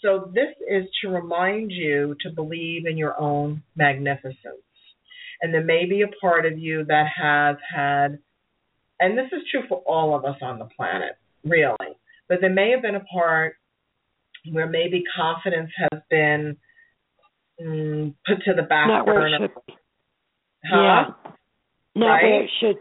So 0.00 0.30
this 0.34 0.48
is 0.68 0.84
to 1.02 1.08
remind 1.08 1.70
you 1.70 2.16
to 2.22 2.30
believe 2.30 2.86
in 2.86 2.96
your 2.96 3.20
own 3.20 3.62
magnificence. 3.76 4.64
And 5.40 5.52
there 5.52 5.64
may 5.64 5.86
be 5.86 6.02
a 6.02 6.08
part 6.20 6.44
of 6.46 6.58
you 6.58 6.84
that 6.84 7.06
has 7.20 7.56
had, 7.74 8.18
and 9.00 9.16
this 9.18 9.26
is 9.32 9.42
true 9.50 9.62
for 9.68 9.78
all 9.86 10.14
of 10.16 10.24
us 10.24 10.36
on 10.40 10.58
the 10.58 10.68
planet, 10.76 11.12
really, 11.44 11.96
but 12.28 12.38
there 12.40 12.52
may 12.52 12.70
have 12.70 12.82
been 12.82 12.94
a 12.94 13.04
part 13.12 13.56
where 14.50 14.68
maybe 14.68 15.02
confidence 15.16 15.70
has 15.76 16.00
been 16.10 16.56
mm, 17.60 18.14
put 18.26 18.42
to 18.44 18.54
the 18.54 18.62
back 18.62 18.88
Not 18.88 19.06
burner. 19.06 19.20
Where 19.20 19.44
it 19.44 19.50
should. 19.66 19.74
Huh? 20.64 20.80
Yeah. 20.80 21.04
Not 21.94 22.06
Right? 22.06 22.22
where 22.22 22.42
it 22.42 22.50
should. 22.60 22.76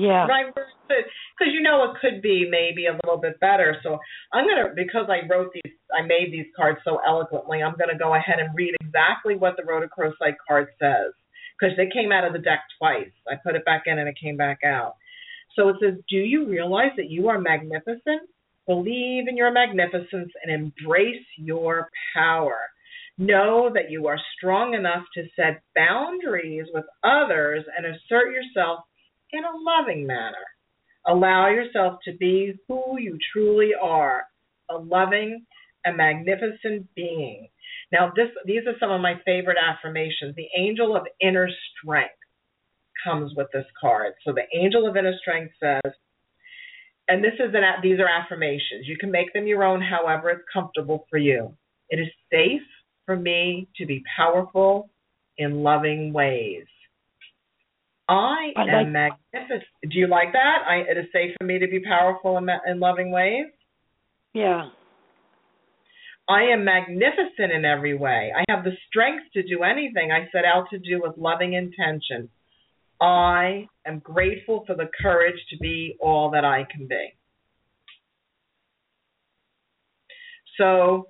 Yeah. 0.00 0.26
Right, 0.26 0.46
because 0.88 1.52
you 1.52 1.60
know 1.60 1.84
it 1.84 2.00
could 2.00 2.22
be 2.22 2.48
maybe 2.48 2.86
a 2.86 2.96
little 3.04 3.20
bit 3.20 3.38
better. 3.38 3.76
So 3.82 3.98
I'm 4.32 4.46
gonna 4.48 4.72
because 4.74 5.10
I 5.10 5.28
wrote 5.28 5.52
these, 5.52 5.74
I 5.92 6.00
made 6.00 6.32
these 6.32 6.46
cards 6.56 6.78
so 6.84 7.00
eloquently. 7.06 7.62
I'm 7.62 7.74
gonna 7.78 7.98
go 7.98 8.14
ahead 8.14 8.38
and 8.38 8.48
read 8.54 8.74
exactly 8.80 9.36
what 9.36 9.56
the 9.56 9.62
rhodochrosite 9.62 10.36
card 10.46 10.68
says 10.80 11.12
because 11.52 11.76
they 11.76 11.90
came 11.92 12.12
out 12.12 12.24
of 12.24 12.32
the 12.32 12.38
deck 12.38 12.60
twice. 12.78 13.12
I 13.28 13.34
put 13.44 13.56
it 13.56 13.64
back 13.66 13.82
in 13.84 13.98
and 13.98 14.08
it 14.08 14.16
came 14.18 14.38
back 14.38 14.60
out. 14.64 14.94
So 15.54 15.68
it 15.68 15.76
says, 15.82 15.94
"Do 16.08 16.16
you 16.16 16.46
realize 16.46 16.92
that 16.96 17.10
you 17.10 17.28
are 17.28 17.38
magnificent? 17.38 18.22
Believe 18.66 19.28
in 19.28 19.36
your 19.36 19.50
magnificence 19.50 20.32
and 20.42 20.50
embrace 20.50 21.26
your 21.36 21.90
power." 22.14 22.58
Know 23.18 23.68
that 23.74 23.90
you 23.90 24.06
are 24.06 24.18
strong 24.38 24.72
enough 24.72 25.04
to 25.12 25.28
set 25.36 25.60
boundaries 25.74 26.66
with 26.72 26.86
others 27.04 27.66
and 27.76 27.84
assert 27.84 28.32
yourself 28.32 28.86
in 29.32 29.44
a 29.44 29.56
loving 29.56 30.06
manner. 30.06 30.44
Allow 31.06 31.48
yourself 31.48 31.98
to 32.04 32.16
be 32.16 32.54
who 32.68 32.98
you 32.98 33.18
truly 33.32 33.70
are, 33.80 34.24
a 34.70 34.76
loving 34.76 35.44
and 35.84 35.96
magnificent 35.96 36.86
being. 36.94 37.48
Now, 37.92 38.12
this, 38.14 38.28
these 38.44 38.66
are 38.66 38.78
some 38.78 38.90
of 38.90 39.00
my 39.00 39.14
favorite 39.24 39.56
affirmations. 39.58 40.36
The 40.36 40.48
angel 40.56 40.96
of 40.96 41.02
inner 41.20 41.48
strength 41.72 42.14
comes 43.02 43.32
with 43.36 43.48
this 43.52 43.64
card. 43.80 44.12
So 44.24 44.32
the 44.32 44.44
angel 44.56 44.86
of 44.86 44.96
inner 44.96 45.14
strength 45.20 45.54
says, 45.58 45.92
and 47.08 47.24
this 47.24 47.34
is 47.34 47.54
an, 47.54 47.62
these 47.82 47.98
are 47.98 48.06
affirmations. 48.08 48.86
You 48.86 48.96
can 48.96 49.10
make 49.10 49.32
them 49.32 49.46
your 49.46 49.64
own, 49.64 49.80
however 49.80 50.30
it's 50.30 50.44
comfortable 50.52 51.06
for 51.10 51.18
you. 51.18 51.54
It 51.88 51.98
is 51.98 52.08
safe 52.30 52.62
for 53.04 53.16
me 53.16 53.68
to 53.78 53.86
be 53.86 54.04
powerful 54.16 54.90
in 55.36 55.62
loving 55.62 56.12
ways. 56.12 56.66
I, 58.10 58.52
I 58.56 58.62
am 58.62 58.92
magnificent. 58.92 59.62
Do 59.82 59.96
you 59.96 60.08
like 60.08 60.32
that? 60.32 60.64
I, 60.68 60.78
it 60.78 60.98
is 60.98 61.06
safe 61.12 61.30
for 61.38 61.46
me 61.46 61.60
to 61.60 61.68
be 61.68 61.80
powerful 61.80 62.36
in, 62.38 62.46
ma- 62.46 62.58
in 62.66 62.80
loving 62.80 63.12
ways. 63.12 63.46
Yeah. 64.34 64.70
I 66.28 66.42
am 66.52 66.64
magnificent 66.64 67.52
in 67.54 67.64
every 67.64 67.96
way. 67.96 68.32
I 68.36 68.44
have 68.52 68.64
the 68.64 68.72
strength 68.88 69.24
to 69.34 69.44
do 69.44 69.62
anything 69.62 70.10
I 70.10 70.28
set 70.32 70.44
out 70.44 70.66
to 70.70 70.78
do 70.78 71.00
with 71.00 71.16
loving 71.16 71.52
intention. 71.52 72.28
I 73.00 73.68
am 73.86 74.00
grateful 74.00 74.64
for 74.66 74.74
the 74.74 74.88
courage 75.00 75.38
to 75.50 75.56
be 75.58 75.96
all 76.00 76.30
that 76.32 76.44
I 76.44 76.66
can 76.68 76.88
be. 76.88 77.14
So, 80.58 81.06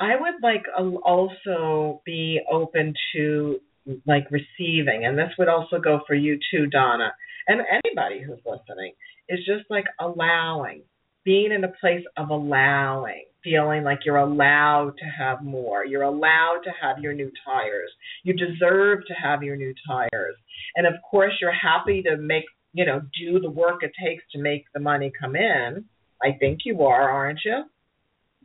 I 0.00 0.14
would 0.14 0.34
like 0.42 0.64
also 1.04 2.02
be 2.04 2.40
open 2.50 2.94
to 3.14 3.60
like 4.06 4.26
receiving, 4.30 5.04
and 5.04 5.16
this 5.16 5.30
would 5.38 5.48
also 5.48 5.78
go 5.78 6.00
for 6.06 6.14
you 6.14 6.38
too, 6.50 6.66
Donna, 6.66 7.12
and 7.46 7.60
anybody 7.84 8.22
who's 8.22 8.40
listening, 8.44 8.92
is 9.28 9.38
just 9.40 9.70
like 9.70 9.84
allowing, 10.00 10.82
being 11.24 11.52
in 11.52 11.64
a 11.64 11.72
place 11.80 12.04
of 12.16 12.30
allowing, 12.30 13.24
feeling 13.42 13.84
like 13.84 14.00
you're 14.04 14.16
allowed 14.16 14.94
to 14.98 15.04
have 15.04 15.42
more. 15.42 15.84
You're 15.84 16.02
allowed 16.02 16.60
to 16.64 16.70
have 16.80 16.98
your 16.98 17.12
new 17.14 17.30
tires. 17.44 17.90
You 18.24 18.34
deserve 18.34 19.00
to 19.06 19.14
have 19.14 19.42
your 19.42 19.56
new 19.56 19.72
tires. 19.86 20.36
And 20.74 20.86
of 20.86 20.94
course, 21.08 21.32
you're 21.40 21.52
happy 21.52 22.02
to 22.02 22.16
make, 22.16 22.44
you 22.72 22.84
know, 22.84 23.00
do 23.20 23.38
the 23.38 23.50
work 23.50 23.82
it 23.82 23.92
takes 24.04 24.24
to 24.32 24.38
make 24.38 24.64
the 24.74 24.80
money 24.80 25.12
come 25.18 25.36
in. 25.36 25.84
I 26.22 26.36
think 26.38 26.60
you 26.64 26.82
are, 26.82 27.08
aren't 27.08 27.40
you? 27.44 27.64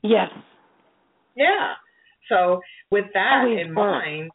Yes. 0.04 0.30
Yeah. 1.36 1.74
So 2.30 2.62
with 2.92 3.06
that 3.14 3.42
oh, 3.44 3.50
Always 3.50 3.66
in 3.68 3.76
work. 3.76 4.04
mind, 4.06 4.32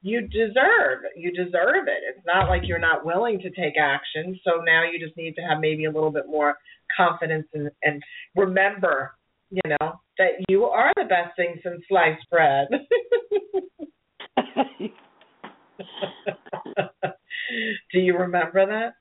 you 0.00 0.22
deserve 0.22 1.02
you 1.16 1.32
deserve 1.32 1.88
it. 1.88 2.02
It's 2.08 2.24
not 2.26 2.48
like 2.48 2.62
you're 2.64 2.78
not 2.78 3.04
willing 3.04 3.40
to 3.40 3.50
take 3.50 3.74
action. 3.80 4.38
So 4.44 4.62
now 4.64 4.84
you 4.84 5.04
just 5.04 5.16
need 5.16 5.34
to 5.34 5.42
have 5.42 5.58
maybe 5.60 5.86
a 5.86 5.90
little 5.90 6.12
bit 6.12 6.28
more 6.28 6.56
confidence 6.96 7.48
and, 7.52 7.70
and 7.82 8.00
remember, 8.36 9.16
you 9.50 9.62
know, 9.64 10.00
that 10.18 10.30
you 10.48 10.64
are 10.64 10.92
the 10.96 11.04
best 11.04 11.36
thing 11.36 11.56
since 11.62 11.82
sliced 11.88 12.28
bread. 12.30 12.68
Do 17.92 17.98
you 17.98 18.16
remember 18.16 18.66
that? 18.66 18.94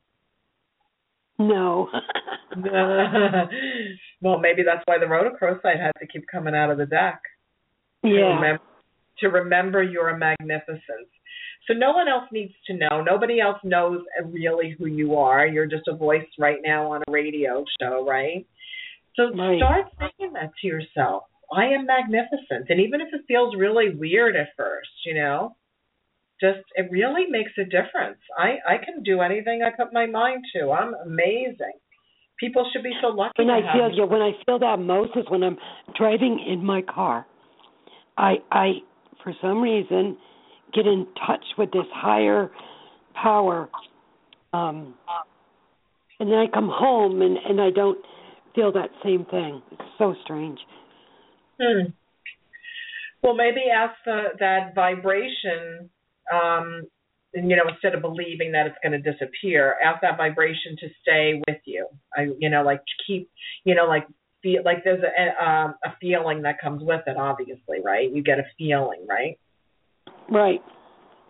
no. 2.56 2.56
well, 4.22 4.40
maybe 4.40 4.64
that's 4.64 4.84
why 4.86 4.98
the 4.98 5.06
rhodochrosite 5.06 5.80
had 5.80 5.92
to 6.00 6.08
keep 6.08 6.26
coming 6.32 6.56
out 6.56 6.72
of 6.72 6.78
the 6.78 6.86
deck. 6.86 7.22
yeah. 8.04 8.58
To 9.19 9.27
remember 9.27 9.84
your 9.84 10.15
magnificence. 10.17 11.10
So 11.67 11.73
no 11.73 11.91
one 11.91 12.08
else 12.08 12.25
needs 12.32 12.53
to 12.67 12.73
know. 12.73 13.01
Nobody 13.01 13.41
else 13.41 13.60
knows 13.63 14.01
really 14.25 14.75
who 14.77 14.86
you 14.86 15.15
are. 15.15 15.45
You're 15.45 15.65
just 15.65 15.88
a 15.88 15.95
voice 15.95 16.27
right 16.39 16.60
now 16.63 16.93
on 16.93 17.01
a 17.08 17.12
radio 17.12 17.65
show, 17.82 18.06
right? 18.08 18.45
So 19.15 19.32
Right. 19.34 19.58
start 19.58 19.86
saying 19.99 20.34
that 20.34 20.51
to 20.62 20.67
yourself. 20.67 21.23
I 21.51 21.65
am 21.65 21.86
magnificent. 21.86 22.69
And 22.69 22.80
even 22.80 23.01
if 23.01 23.13
it 23.13 23.21
feels 23.27 23.56
really 23.56 23.89
weird 23.89 24.36
at 24.36 24.49
first, 24.56 24.89
you 25.06 25.15
know, 25.15 25.56
just 26.39 26.60
it 26.75 26.89
really 26.91 27.25
makes 27.30 27.51
a 27.58 27.63
difference. 27.63 28.19
I 28.38 28.58
I 28.67 28.77
can 28.77 29.03
do 29.03 29.21
anything 29.21 29.63
I 29.63 29.71
put 29.71 29.91
my 29.93 30.06
mind 30.06 30.43
to. 30.53 30.71
I'm 30.71 30.93
amazing. 30.93 31.73
People 32.39 32.69
should 32.71 32.84
be 32.84 32.93
so 33.01 33.08
lucky 33.08 33.34
When 33.38 33.49
I 33.49 33.62
feel 33.73 33.89
yeah, 33.91 34.06
when 34.06 34.21
I 34.21 34.32
feel 34.45 34.60
that 34.60 34.77
most 34.80 35.15
is 35.15 35.25
when 35.30 35.43
I'm 35.43 35.58
driving 35.97 36.39
in 36.47 36.63
my 36.63 36.82
car. 36.82 37.25
I 38.17 38.36
I 38.51 38.67
for 39.23 39.34
some 39.41 39.62
reason 39.62 40.17
get 40.73 40.86
in 40.86 41.08
touch 41.25 41.43
with 41.58 41.71
this 41.71 41.88
higher 41.93 42.49
power. 43.13 43.69
Um 44.53 44.95
and 46.19 46.32
then 46.32 46.38
I 46.38 46.47
come 46.53 46.69
home 46.71 47.21
and 47.21 47.38
and 47.38 47.62
I 47.62 47.69
don't 47.71 47.99
feel 48.56 48.71
that 48.73 48.89
same 49.03 49.25
thing. 49.25 49.62
It's 49.71 49.82
so 49.97 50.15
strange. 50.23 50.60
Hmm. 51.62 51.91
Well, 53.23 53.36
maybe 53.36 53.62
ask 53.73 53.93
the, 54.06 54.23
that 54.39 54.75
vibration, 54.75 55.89
um, 56.32 56.84
you 57.34 57.56
know, 57.56 57.63
instead 57.67 57.95
of 57.95 58.01
believing 58.01 58.51
that 58.51 58.67
it's 58.67 58.77
going 58.84 59.01
to 59.01 59.12
disappear, 59.12 59.75
ask 59.84 60.01
that 60.01 60.17
vibration 60.17 60.75
to 60.80 60.88
stay 61.01 61.41
with 61.47 61.58
you. 61.65 61.88
I, 62.15 62.27
you 62.39 62.49
know, 62.49 62.63
like 62.63 62.80
to 62.80 63.03
keep, 63.06 63.30
you 63.63 63.75
know, 63.75 63.86
like 63.86 64.08
feel 64.48 64.64
like 64.64 64.84
there's 64.84 65.04
a 65.04 65.46
um, 65.46 65.76
a 65.84 65.90
feeling 66.00 66.44
that 66.44 66.62
comes 66.62 66.82
with 66.84 67.02
it. 67.08 67.18
Obviously, 67.18 67.80
right? 67.84 68.10
You 68.12 68.24
get 68.24 68.40
a 68.40 68.46
feeling, 68.58 69.06
right? 69.08 69.38
Right. 70.32 70.62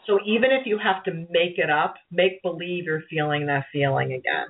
So 0.06 0.20
even 0.26 0.52
if 0.52 0.66
you 0.66 0.78
have 0.78 1.04
to 1.06 1.12
make 1.12 1.58
it 1.58 1.70
up, 1.70 1.96
make 2.12 2.42
believe 2.44 2.86
you're 2.86 3.04
feeling 3.10 3.48
that 3.48 3.66
feeling 3.74 4.14
again. 4.14 4.48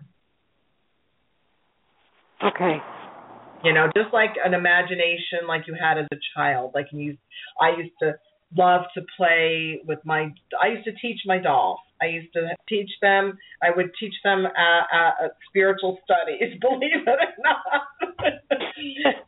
Okay. 2.43 2.77
you 3.63 3.73
know 3.73 3.87
just 3.95 4.13
like 4.13 4.31
an 4.43 4.53
imagination 4.53 5.47
like 5.47 5.63
you 5.67 5.75
had 5.79 5.97
as 5.97 6.05
a 6.11 6.17
child 6.35 6.71
like 6.75 6.87
you 6.91 7.17
i 7.59 7.69
used 7.77 7.93
to 8.01 8.13
love 8.55 8.83
to 8.93 9.01
play 9.15 9.81
with 9.85 9.99
my 10.05 10.33
i 10.61 10.67
used 10.67 10.85
to 10.85 10.93
teach 11.01 11.19
my 11.25 11.37
dolls. 11.37 11.79
I 12.01 12.05
used 12.05 12.31
to 12.33 12.47
teach 12.69 12.89
them 13.01 13.37
i 13.61 13.69
would 13.75 13.91
teach 13.99 14.13
them 14.23 14.45
uh, 14.45 14.95
uh, 14.97 15.27
spiritual 15.49 15.99
studies 16.03 16.57
believe 16.61 17.05
it 17.05 17.07
or 17.07 17.33
not. 17.43 18.23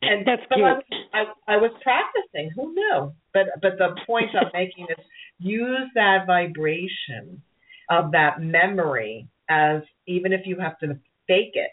And 0.01 0.25
That's 0.25 0.41
so 0.49 0.63
I, 0.63 0.73
cute. 0.87 1.07
I 1.13 1.53
i 1.53 1.57
was 1.57 1.71
practicing 1.81 2.51
who 2.55 2.73
knew? 2.73 3.11
But 3.33 3.47
but 3.61 3.77
the 3.77 3.95
point 4.05 4.29
i'm 4.39 4.49
making 4.53 4.87
is 4.89 5.05
use 5.39 5.89
that 5.95 6.25
vibration 6.27 7.41
of 7.89 8.11
that 8.11 8.41
memory 8.41 9.27
as 9.49 9.81
even 10.07 10.33
if 10.33 10.41
you 10.45 10.57
have 10.59 10.77
to 10.79 10.99
fake 11.27 11.53
it 11.53 11.71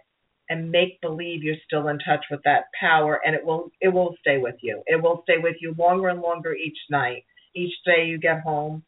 and 0.49 0.71
make 0.71 1.01
believe 1.01 1.43
you're 1.43 1.57
still 1.67 1.89
in 1.89 1.99
touch 1.99 2.25
with 2.31 2.41
that 2.45 2.65
power 2.79 3.21
and 3.25 3.35
it 3.35 3.45
will 3.45 3.71
it 3.81 3.89
will 3.89 4.15
stay 4.21 4.39
with 4.39 4.57
you. 4.61 4.83
It 4.87 5.03
will 5.03 5.23
stay 5.25 5.39
with 5.39 5.57
you 5.61 5.75
longer 5.79 6.09
and 6.09 6.21
longer 6.21 6.55
each 6.55 6.79
night 6.91 7.25
each 7.57 7.75
day 7.85 8.07
you 8.07 8.19
get 8.19 8.41
home 8.43 8.83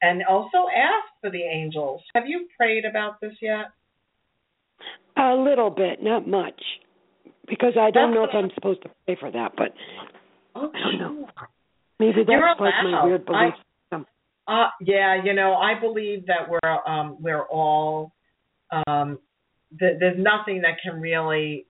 and 0.00 0.22
also 0.28 0.68
ask 0.68 1.06
for 1.20 1.30
the 1.30 1.42
angels. 1.42 2.02
Have 2.14 2.24
you 2.26 2.46
prayed 2.56 2.84
about 2.84 3.20
this 3.20 3.34
yet? 3.40 3.66
A 5.16 5.34
little 5.34 5.70
bit, 5.70 6.02
not 6.02 6.26
much, 6.26 6.60
because 7.48 7.74
I 7.78 7.90
don't 7.90 8.10
That's 8.10 8.14
know 8.14 8.24
if 8.24 8.30
I'm 8.34 8.50
supposed 8.54 8.82
to 8.82 8.90
pray 9.06 9.16
for 9.18 9.30
that, 9.30 9.52
but 9.56 9.72
Oh, 10.54 10.70
I 10.74 10.80
don't 10.80 10.98
know. 10.98 11.28
maybe 11.98 12.24
that's 12.26 12.60
like 12.60 12.74
my 12.84 13.04
weird 13.06 13.24
belief. 13.24 13.54
system. 13.84 14.06
Uh, 14.46 14.68
yeah, 14.82 15.22
you 15.24 15.32
know, 15.34 15.54
I 15.54 15.78
believe 15.80 16.26
that 16.26 16.48
we're 16.50 16.86
um, 16.86 17.16
we're 17.20 17.42
all 17.44 18.12
um, 18.86 19.18
th- 19.78 19.96
there's 19.98 20.18
nothing 20.18 20.62
that 20.62 20.76
can 20.82 21.00
really 21.00 21.66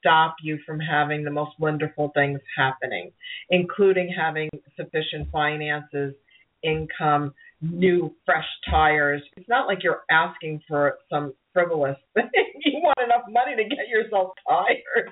stop 0.00 0.36
you 0.42 0.58
from 0.66 0.80
having 0.80 1.22
the 1.24 1.30
most 1.30 1.52
wonderful 1.60 2.10
things 2.14 2.40
happening, 2.56 3.12
including 3.50 4.12
having 4.16 4.48
sufficient 4.76 5.30
finances, 5.30 6.14
income, 6.62 7.32
new 7.62 8.14
fresh 8.26 8.46
tires. 8.70 9.22
It's 9.36 9.48
not 9.48 9.66
like 9.66 9.78
you're 9.82 10.02
asking 10.10 10.62
for 10.68 10.96
some 11.10 11.34
frivolous 11.52 11.96
thing. 12.14 12.28
you 12.64 12.80
want 12.82 12.98
enough 13.04 13.22
money 13.28 13.56
to 13.56 13.64
get 13.64 13.88
yourself 13.88 14.30
tires. 14.48 15.10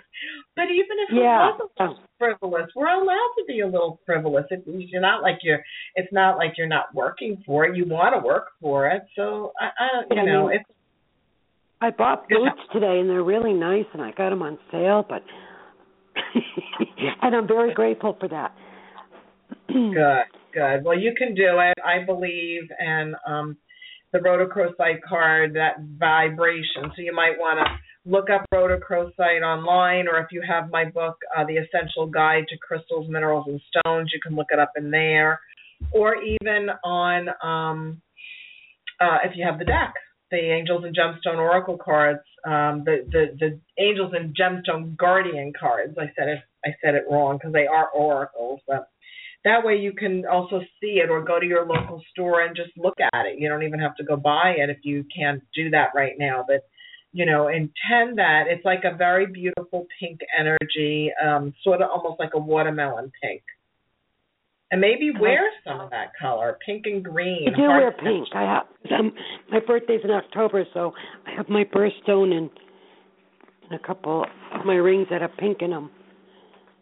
But 0.57 0.65
even 0.65 0.97
if 1.09 1.15
Yeah. 1.15 1.51
it 1.51 1.71
wasn't 1.79 1.99
frivolous, 2.19 2.71
we're 2.75 2.89
allowed 2.89 3.31
to 3.39 3.45
be 3.47 3.61
a 3.61 3.67
little 3.67 4.01
frivolous. 4.07 4.45
It, 4.51 4.63
you're 4.67 5.01
not 5.01 5.23
like 5.23 5.39
you're. 5.43 5.61
It's 5.95 6.13
not 6.13 6.37
like 6.37 6.53
you're 6.57 6.67
not 6.69 6.95
working 6.95 7.43
for 7.47 7.65
it. 7.67 7.77
You 7.77 7.87
want 7.87 8.15
to 8.15 8.27
work 8.27 8.49
for 8.61 8.89
it. 8.89 9.03
So 9.17 9.53
I, 9.61 9.67
I 9.67 9.89
you 10.11 10.17
Yeah, 10.17 10.23
I 10.23 10.25
know, 10.27 10.49
mean- 10.49 10.57
it's 10.61 10.71
I 11.81 11.91
bought 11.91 12.29
boots 12.29 12.61
today, 12.73 12.99
and 12.99 13.09
they're 13.09 13.23
really 13.23 13.53
nice, 13.53 13.87
and 13.93 14.03
I 14.03 14.11
got 14.13 14.31
them 14.31 14.43
on 14.43 14.59
sale, 14.73 15.05
but 15.09 15.23
and 17.23 17.37
I'm 17.37 17.47
very 17.47 17.73
grateful 17.73 18.17
for 18.19 18.29
that. 18.29 18.53
Good, 19.69 20.25
good. 20.53 20.85
Well, 20.85 20.99
you 20.99 21.15
can 21.17 21.35
do 21.35 21.59
it. 21.61 21.75
I 21.85 22.05
believe, 22.05 22.63
and 22.79 23.15
um, 23.27 23.57
the 24.13 24.19
rhodochrosite 24.19 25.01
card, 25.09 25.55
that 25.55 25.77
vibration. 25.99 26.91
So 26.97 27.03
you 27.03 27.15
might 27.15 27.39
want 27.39 27.61
to 27.61 28.11
look 28.11 28.29
up 28.31 28.45
rhodochrosite 28.53 29.43
online, 29.43 30.09
or 30.09 30.19
if 30.19 30.29
you 30.33 30.43
have 30.49 30.71
my 30.71 30.87
book, 30.87 31.17
uh, 31.37 31.45
The 31.45 31.59
Essential 31.59 32.07
Guide 32.07 32.47
to 32.49 32.57
Crystals, 32.59 33.07
Minerals, 33.09 33.47
and 33.47 33.61
Stones, 33.69 34.11
you 34.13 34.21
can 34.21 34.35
look 34.35 34.49
it 34.51 34.59
up 34.59 34.73
in 34.77 34.91
there, 34.91 35.41
or 35.93 36.17
even 36.17 36.69
on 36.83 37.29
um, 37.43 38.03
uh, 39.01 39.19
if 39.25 39.37
you 39.37 39.45
have 39.49 39.59
the 39.59 39.65
deck, 39.65 39.95
the 40.31 40.37
Angels 40.37 40.85
and 40.85 40.97
Gemstone 40.97 41.39
Oracle 41.39 41.79
cards, 41.83 42.21
um, 42.45 42.85
the, 42.85 43.07
the 43.11 43.37
the 43.39 43.61
Angels 43.83 44.13
and 44.15 44.37
Gemstone 44.37 44.97
Guardian 44.97 45.53
cards. 45.59 45.97
I 45.99 46.13
said 46.19 46.29
it 46.29 46.39
I 46.65 46.71
said 46.83 46.95
it 46.95 47.05
wrong 47.11 47.39
because 47.39 47.53
they 47.53 47.67
are 47.67 47.89
oracles, 47.89 48.61
but 48.67 48.89
that 49.45 49.65
way 49.65 49.77
you 49.77 49.93
can 49.93 50.25
also 50.27 50.61
see 50.81 51.01
it 51.03 51.11
or 51.11 51.23
go 51.23 51.39
to 51.39 51.47
your 51.47 51.65
local 51.65 52.03
store 52.11 52.43
and 52.43 52.57
just 52.57 52.71
look 52.77 52.99
at 53.01 53.27
it. 53.27 53.39
You 53.39 53.49
don't 53.49 53.63
even 53.63 53.81
have 53.81 53.97
to 53.97 54.05
go 54.05 54.17
buy 54.17 54.57
it 54.59 54.71
if 54.71 54.79
you 54.83 55.05
can't 55.17 55.43
do 55.55 55.71
that 55.71 55.91
right 55.95 56.15
now. 56.19 56.45
But 56.47 56.65
you 57.13 57.25
know, 57.25 57.49
intend 57.49 58.19
that 58.19 58.45
it's 58.49 58.65
like 58.65 58.83
a 58.85 58.97
very 58.97 59.27
beautiful 59.27 59.87
pink 59.99 60.21
energy, 60.39 61.11
um, 61.25 61.55
sort 61.63 61.81
of 61.81 61.89
almost 61.91 62.21
like 62.21 62.33
a 62.35 62.39
watermelon 62.39 63.11
pink. 63.23 63.43
And 64.71 64.83
maybe 64.83 65.11
wear 65.19 65.49
some 65.67 65.81
of 65.81 65.89
that 65.91 66.09
color, 66.21 66.59
pink 66.65 66.83
and 66.85 67.03
green. 67.03 67.49
I 67.49 67.57
do 67.57 67.63
wear 67.63 67.93
pink. 67.93 68.29
I 68.35 68.43
have 68.43 69.01
um, 69.01 69.13
my 69.51 69.61
birthday's 69.61 70.03
in 70.05 70.11
October, 70.11 70.65
so 70.75 70.93
I 71.27 71.35
have 71.35 71.49
my 71.49 71.65
birthstone 71.65 72.33
and, 72.33 72.51
and 73.71 73.81
a 73.81 73.87
couple 73.87 74.27
of 74.53 74.67
my 74.67 74.75
rings 74.75 75.07
that 75.11 75.23
have 75.23 75.31
pink 75.39 75.59
in 75.63 75.71
them. 75.71 75.91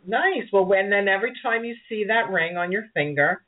Nice. 0.04 0.44
Well, 0.52 0.68
and 0.72 0.90
then 0.90 1.06
every 1.06 1.32
time 1.42 1.64
you 1.64 1.76
see 1.88 2.04
that 2.08 2.30
ring 2.30 2.56
on 2.56 2.72
your 2.72 2.86
finger, 2.92 3.42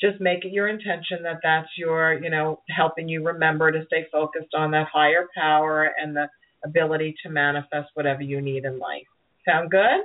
just 0.00 0.20
make 0.20 0.44
it 0.44 0.52
your 0.52 0.68
intention 0.68 1.22
that 1.22 1.40
that's 1.42 1.68
your, 1.76 2.22
you 2.22 2.30
know, 2.30 2.60
helping 2.74 3.08
you 3.08 3.24
remember 3.24 3.70
to 3.70 3.84
stay 3.86 4.06
focused 4.10 4.54
on 4.54 4.70
that 4.72 4.88
higher 4.92 5.26
power 5.34 5.90
and 6.00 6.16
the 6.16 6.26
ability 6.64 7.14
to 7.22 7.30
manifest 7.30 7.88
whatever 7.94 8.22
you 8.22 8.40
need 8.40 8.64
in 8.64 8.78
life. 8.78 9.06
Sound 9.46 9.70
good? 9.70 10.04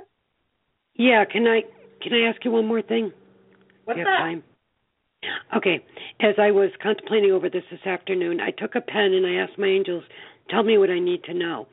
Yeah, 0.94 1.24
can 1.30 1.46
I 1.46 1.60
can 2.02 2.12
I 2.12 2.30
ask 2.30 2.44
you 2.44 2.50
one 2.50 2.66
more 2.66 2.82
thing? 2.82 3.12
What's 3.86 4.00
that? 4.00 4.18
time? 4.18 4.42
Okay. 5.56 5.80
As 6.20 6.34
I 6.38 6.50
was 6.50 6.70
contemplating 6.82 7.30
over 7.30 7.48
this 7.48 7.62
this 7.70 7.86
afternoon, 7.86 8.40
I 8.40 8.50
took 8.50 8.74
a 8.74 8.80
pen 8.80 9.14
and 9.14 9.24
I 9.24 9.34
asked 9.34 9.58
my 9.58 9.68
angels, 9.68 10.02
"Tell 10.50 10.64
me 10.64 10.76
what 10.76 10.90
I 10.90 10.98
need 10.98 11.22
to 11.24 11.34
know." 11.34 11.68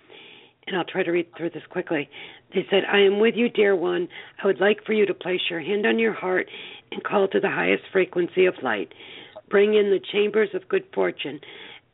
And 0.67 0.77
I'll 0.77 0.85
try 0.85 1.03
to 1.03 1.11
read 1.11 1.35
through 1.35 1.49
this 1.49 1.65
quickly. 1.67 2.07
They 2.53 2.65
said, 2.69 2.85
"I 2.85 2.99
am 2.99 3.19
with 3.19 3.35
you, 3.35 3.49
dear 3.49 3.75
one. 3.75 4.07
I 4.41 4.47
would 4.47 4.61
like 4.61 4.83
for 4.85 4.93
you 4.93 5.07
to 5.07 5.13
place 5.13 5.41
your 5.49 5.59
hand 5.59 5.87
on 5.87 5.97
your 5.97 6.13
heart 6.13 6.49
and 6.91 7.03
call 7.03 7.27
to 7.29 7.39
the 7.39 7.49
highest 7.49 7.83
frequency 7.91 8.45
of 8.45 8.61
light. 8.61 8.93
Bring 9.49 9.73
in 9.73 9.89
the 9.89 9.99
chambers 9.99 10.53
of 10.53 10.69
good 10.69 10.85
fortune 10.93 11.41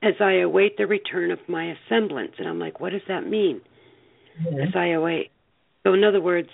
as 0.02 0.16
I 0.20 0.34
await 0.34 0.76
the 0.78 0.86
return 0.86 1.32
of 1.32 1.40
my 1.48 1.64
assemblance." 1.66 2.34
And 2.38 2.48
I'm 2.48 2.60
like, 2.60 2.82
"What 2.82 2.92
does 2.92 3.06
that 3.08 3.26
mean?" 3.26 3.62
Mhm. 4.42 4.68
As 4.68 4.76
I 4.76 4.88
await. 4.88 5.32
So 5.84 5.94
in 5.94 6.04
other 6.04 6.22
words, 6.22 6.50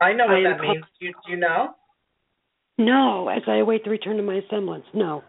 I 0.00 0.12
know 0.12 0.26
what 0.26 0.36
I 0.36 0.42
that 0.42 0.60
means. 0.60 0.84
Do 0.98 1.06
you, 1.06 1.12
do 1.24 1.30
you 1.30 1.36
know? 1.36 1.76
No, 2.78 3.28
as 3.28 3.42
I 3.46 3.56
await 3.56 3.84
the 3.84 3.90
return 3.90 4.18
of 4.18 4.24
my 4.24 4.36
assemblance. 4.36 4.84
No. 4.94 5.22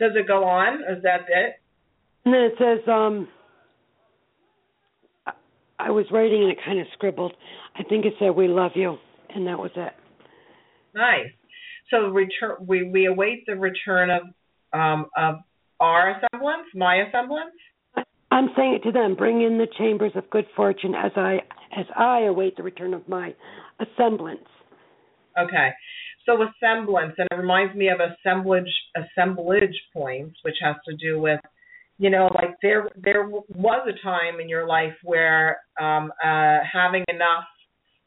Does 0.00 0.12
it 0.14 0.26
go 0.26 0.44
on? 0.44 0.80
Is 0.96 1.02
that 1.02 1.20
it? 1.28 1.60
And 2.24 2.34
then 2.34 2.40
it 2.42 2.54
says, 2.58 2.88
um, 2.88 3.28
I- 5.78 5.90
was 5.90 6.06
writing 6.10 6.42
and 6.42 6.50
it 6.50 6.58
kind 6.64 6.80
of 6.80 6.86
scribbled. 6.94 7.34
I 7.76 7.82
think 7.82 8.04
it 8.06 8.14
said, 8.18 8.30
"We 8.30 8.48
love 8.48 8.72
you," 8.74 8.98
and 9.30 9.46
that 9.46 9.58
was 9.58 9.70
it. 9.76 9.92
Nice. 10.94 11.30
So 11.90 12.08
return. 12.08 12.56
We 12.60 12.84
we 12.84 13.06
await 13.06 13.44
the 13.46 13.56
return 13.56 14.10
of 14.10 14.22
um 14.72 15.06
of 15.16 15.40
our 15.80 16.10
assemblance, 16.10 16.66
my 16.74 16.96
assemblance. 16.96 17.54
I'm 18.30 18.48
saying 18.56 18.74
it 18.74 18.82
to 18.84 18.92
them. 18.92 19.14
Bring 19.14 19.42
in 19.42 19.58
the 19.58 19.66
chambers 19.78 20.12
of 20.16 20.28
good 20.30 20.46
fortune 20.56 20.94
as 20.94 21.12
I 21.16 21.42
as 21.76 21.86
I 21.94 22.20
await 22.20 22.56
the 22.56 22.62
return 22.62 22.94
of 22.94 23.06
my 23.08 23.34
assemblance. 23.78 24.48
Okay. 25.38 25.70
So 26.26 26.38
assemblance, 26.42 27.14
and 27.18 27.28
it 27.30 27.34
reminds 27.34 27.74
me 27.74 27.88
of 27.88 27.98
assemblage 28.00 28.70
assemblage 28.96 29.76
points, 29.92 30.38
which 30.42 30.56
has 30.62 30.76
to 30.88 30.96
do 30.96 31.20
with, 31.20 31.40
you 31.98 32.08
know, 32.08 32.30
like 32.34 32.56
there 32.62 32.88
there 32.96 33.28
was 33.28 33.88
a 33.88 34.02
time 34.02 34.40
in 34.40 34.48
your 34.48 34.66
life 34.66 34.94
where 35.02 35.58
um 35.80 36.12
uh 36.24 36.58
having 36.72 37.04
enough 37.08 37.44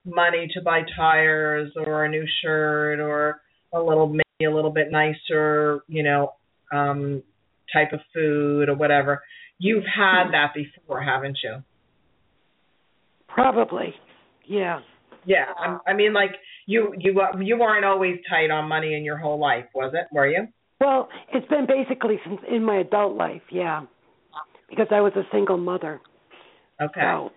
money 0.05 0.49
to 0.53 0.61
buy 0.61 0.81
tires 0.95 1.71
or 1.75 2.05
a 2.05 2.09
new 2.09 2.25
shirt 2.41 2.99
or 2.99 3.41
a 3.73 3.79
little 3.79 4.07
maybe 4.07 4.51
a 4.51 4.55
little 4.55 4.71
bit 4.71 4.87
nicer, 4.91 5.81
you 5.87 6.01
know, 6.01 6.33
um 6.73 7.21
type 7.71 7.93
of 7.93 7.99
food 8.13 8.69
or 8.69 8.75
whatever. 8.75 9.21
You've 9.59 9.83
had 9.83 10.31
that 10.31 10.53
before, 10.55 11.01
haven't 11.03 11.37
you? 11.43 11.63
Probably, 13.27 13.93
yeah. 14.47 14.79
Yeah, 15.27 15.43
I'm, 15.59 15.81
I 15.85 15.93
mean, 15.93 16.13
like 16.13 16.31
you 16.67 16.93
you 16.97 17.21
you 17.41 17.59
weren't 17.59 17.83
always 17.83 18.15
tight 18.29 18.49
on 18.49 18.69
money 18.69 18.95
in 18.95 19.03
your 19.03 19.17
whole 19.17 19.37
life, 19.37 19.65
was 19.75 19.93
it? 19.93 20.07
Were 20.09 20.25
you? 20.25 20.47
Well, 20.79 21.09
it's 21.33 21.47
been 21.49 21.67
basically 21.67 22.17
since 22.25 22.39
in 22.49 22.63
my 22.63 22.77
adult 22.77 23.17
life, 23.17 23.41
yeah, 23.51 23.81
because 24.69 24.87
I 24.89 25.01
was 25.01 25.11
a 25.17 25.23
single 25.29 25.57
mother. 25.57 25.99
Okay. 26.81 27.01
So 27.01 27.31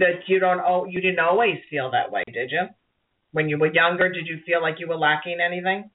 That 0.00 0.26
you 0.26 0.40
don't 0.40 0.60
oh 0.66 0.86
you 0.86 1.00
didn't 1.00 1.20
always 1.20 1.58
feel 1.70 1.92
that 1.92 2.10
way, 2.10 2.24
did 2.32 2.50
you? 2.50 2.62
When 3.30 3.48
you 3.48 3.58
were 3.58 3.72
younger, 3.72 4.08
did 4.12 4.26
you 4.26 4.38
feel 4.44 4.60
like 4.60 4.80
you 4.80 4.88
were 4.88 4.96
lacking 4.98 5.38
anything? 5.40 5.90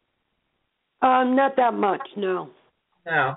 um, 1.01 1.35
not 1.35 1.57
that 1.57 1.73
much, 1.73 2.07
no. 2.15 2.49
No. 3.05 3.35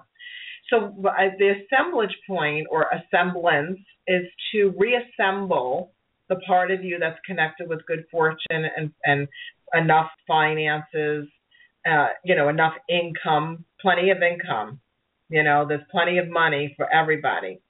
So 0.70 0.76
uh, 1.08 1.12
the 1.38 1.54
assemblage 1.58 2.16
point 2.28 2.68
or 2.70 2.86
assemblance 2.90 3.80
is 4.06 4.22
to 4.52 4.72
reassemble 4.78 5.92
the 6.32 6.40
part 6.46 6.70
of 6.70 6.82
you 6.84 6.98
that's 6.98 7.18
connected 7.26 7.68
with 7.68 7.84
good 7.86 8.04
fortune 8.10 8.64
and 8.76 8.90
and 9.04 9.28
enough 9.74 10.10
finances, 10.26 11.26
uh, 11.86 12.08
you 12.24 12.34
know, 12.34 12.48
enough 12.48 12.74
income, 12.88 13.64
plenty 13.80 14.10
of 14.10 14.18
income. 14.22 14.80
You 15.28 15.42
know, 15.42 15.66
there's 15.66 15.82
plenty 15.90 16.18
of 16.18 16.28
money 16.28 16.74
for 16.76 16.86
everybody. 16.92 17.60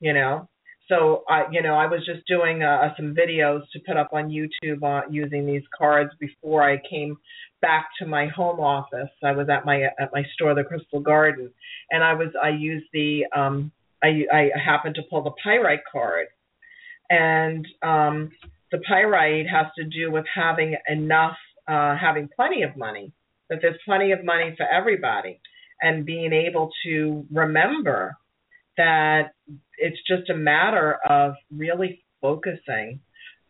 You 0.00 0.12
know, 0.12 0.48
so 0.88 1.24
I, 1.28 1.44
you 1.50 1.62
know, 1.62 1.74
I 1.74 1.86
was 1.86 2.04
just 2.04 2.26
doing 2.26 2.62
uh, 2.62 2.94
some 2.96 3.14
videos 3.14 3.62
to 3.72 3.80
put 3.86 3.96
up 3.96 4.10
on 4.12 4.28
YouTube 4.28 4.82
uh, 4.82 5.08
using 5.10 5.46
these 5.46 5.62
cards 5.76 6.10
before 6.20 6.62
I 6.62 6.80
came 6.88 7.16
back 7.62 7.86
to 7.98 8.06
my 8.06 8.26
home 8.26 8.60
office. 8.60 9.08
I 9.22 9.32
was 9.32 9.48
at 9.48 9.64
my 9.64 9.84
at 9.98 10.10
my 10.12 10.24
store, 10.34 10.54
the 10.54 10.64
Crystal 10.64 11.00
Garden, 11.00 11.50
and 11.90 12.04
I 12.04 12.14
was 12.14 12.28
I 12.42 12.50
used 12.50 12.86
the 12.92 13.24
um 13.34 13.72
I 14.02 14.24
I 14.32 14.50
happened 14.64 14.96
to 14.96 15.02
pull 15.08 15.22
the 15.22 15.32
pyrite 15.42 15.84
card, 15.90 16.26
and 17.10 17.66
um 17.82 18.30
the 18.72 18.78
pyrite 18.88 19.46
has 19.48 19.66
to 19.78 19.84
do 19.84 20.10
with 20.10 20.24
having 20.34 20.76
enough, 20.88 21.36
uh 21.68 21.96
having 21.96 22.28
plenty 22.34 22.62
of 22.62 22.76
money, 22.76 23.12
that 23.48 23.58
there's 23.62 23.78
plenty 23.84 24.12
of 24.12 24.24
money 24.24 24.54
for 24.56 24.66
everybody, 24.66 25.40
and 25.80 26.04
being 26.04 26.32
able 26.32 26.70
to 26.84 27.24
remember 27.32 28.16
that 28.76 29.34
it's 29.78 29.98
just 30.08 30.28
a 30.30 30.34
matter 30.36 30.98
of 31.08 31.34
really 31.54 32.02
focusing 32.20 33.00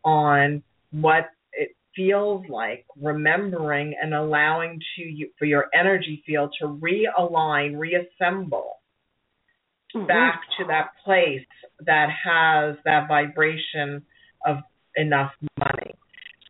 on 0.05 0.63
what 0.91 1.31
it, 1.53 1.71
feels 1.97 2.45
like 2.49 2.85
remembering 3.01 3.95
and 4.03 4.13
allowing 4.15 4.81
to 4.97 5.03
you 5.03 5.31
for 5.39 5.45
your 5.45 5.67
energy 5.73 6.23
field 6.27 6.53
to 6.61 6.67
realign, 6.67 7.79
reassemble 7.79 8.81
Mhm. 9.95 10.07
back 10.07 10.41
to 10.59 10.65
that 10.65 10.91
place 11.05 11.47
that 11.81 12.09
has 12.11 12.77
that 12.85 13.09
vibration 13.09 14.05
of 14.45 14.59
enough 14.97 15.33
money. 15.59 15.95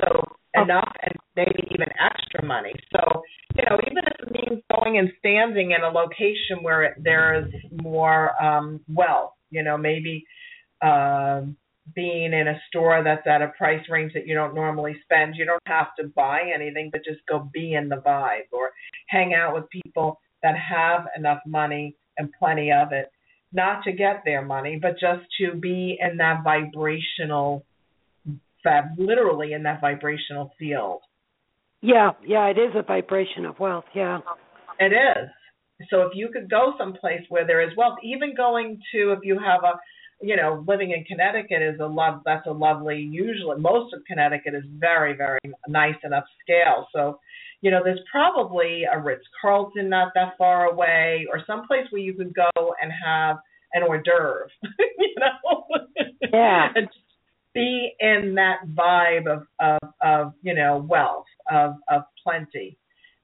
So 0.01 0.37
enough 0.55 0.93
and 1.03 1.15
maybe 1.37 1.69
even 1.71 1.89
extra 1.99 2.45
money. 2.45 2.73
So, 2.93 3.23
you 3.57 3.65
know, 3.69 3.79
even 3.87 3.99
if 3.99 4.21
it 4.21 4.31
means 4.33 4.63
going 4.75 4.99
and 4.99 5.13
standing 5.19 5.73
in 5.73 5.83
a 5.83 5.89
location 5.89 6.63
where 6.63 6.97
there's 6.99 7.53
more 7.83 8.41
um 8.43 8.81
wealth, 8.89 9.35
you 9.51 9.63
know, 9.63 9.77
maybe 9.77 10.25
um 10.83 11.57
being 11.95 12.33
in 12.33 12.49
a 12.49 12.59
store 12.69 13.03
that's 13.05 13.27
at 13.27 13.43
a 13.43 13.49
price 13.49 13.87
range 13.91 14.13
that 14.15 14.27
you 14.27 14.35
don't 14.35 14.55
normally 14.55 14.97
spend, 15.05 15.37
you 15.37 15.45
don't 15.45 15.61
have 15.67 15.89
to 15.99 16.09
buy 16.09 16.41
anything, 16.55 16.89
but 16.91 17.05
just 17.05 17.21
go 17.27 17.49
be 17.53 17.75
in 17.75 17.89
the 17.89 17.97
vibe 17.97 18.49
or 18.53 18.71
hang 19.09 19.35
out 19.35 19.55
with 19.55 19.69
people 19.69 20.19
that 20.43 20.55
have 20.57 21.07
enough 21.17 21.41
money 21.47 21.95
and 22.17 22.33
plenty 22.39 22.73
of 22.73 22.93
it. 22.93 23.11
Not 23.55 23.85
to 23.85 23.93
get 23.93 24.23
their 24.25 24.45
money, 24.45 24.79
but 24.81 24.93
just 25.01 25.25
to 25.41 25.57
be 25.57 25.97
in 25.99 26.19
that 26.19 26.43
vibrational, 26.45 27.65
that 28.65 28.85
literally 28.99 29.53
in 29.53 29.63
that 29.63 29.81
vibrational 29.81 30.53
field. 30.59 31.01
Yeah, 31.81 32.11
yeah, 32.27 32.49
it 32.49 32.59
is 32.59 32.75
a 32.75 32.83
vibration 32.83 33.47
of 33.47 33.59
wealth. 33.59 33.85
Yeah. 33.95 34.19
It 34.81 34.93
is. 34.93 35.31
So 35.89 36.03
if 36.03 36.13
you 36.15 36.31
could 36.33 36.51
go 36.51 36.75
someplace 36.79 37.23
where 37.29 37.47
there 37.47 37.63
is 37.63 37.77
wealth, 37.77 37.99
even 38.03 38.35
going 38.35 38.81
to 38.93 39.13
if 39.13 39.21
you 39.23 39.39
have 39.39 39.63
a 39.65 39.79
you 40.21 40.37
know, 40.37 40.65
living 40.67 40.93
in 40.93 41.05
Connecticut 41.05 41.61
is 41.61 41.79
a 41.81 41.87
love 41.87 42.23
that's 42.25 42.47
a 42.47 42.53
lovely 42.53 42.99
usually 42.99 43.61
most 43.61 43.93
of 43.93 44.01
Connecticut 44.07 44.55
is 44.55 44.65
very, 44.79 45.15
very 45.15 45.41
nice 45.69 45.97
and 46.03 46.13
upscale. 46.13 46.85
So, 46.95 47.19
you 47.65 47.71
know, 47.71 47.81
there's 47.83 48.01
probably 48.13 48.85
a 48.85 49.01
Ritz 49.01 49.25
Carlton 49.41 49.89
not 49.89 50.13
that 50.15 50.35
far 50.37 50.67
away 50.67 51.27
or 51.33 51.43
someplace 51.47 51.87
where 51.89 52.03
you 52.03 52.13
could 52.13 52.35
go 52.35 52.51
and 52.83 52.93
have 52.93 53.39
an 53.73 53.83
hors 53.83 54.03
d'oeuvre, 54.05 54.49
you 54.99 55.15
know. 55.17 55.65
Yeah. 56.31 56.69
and 56.77 56.89
just 56.89 56.99
be 57.55 57.95
in 58.01 58.35
that 58.35 58.67
vibe 58.75 59.27
of, 59.33 59.47
of, 59.61 59.91
of, 60.03 60.33
you 60.43 60.55
know, 60.55 60.87
wealth, 60.87 61.25
of, 61.51 61.77
of 61.89 62.03
plenty. 62.23 62.77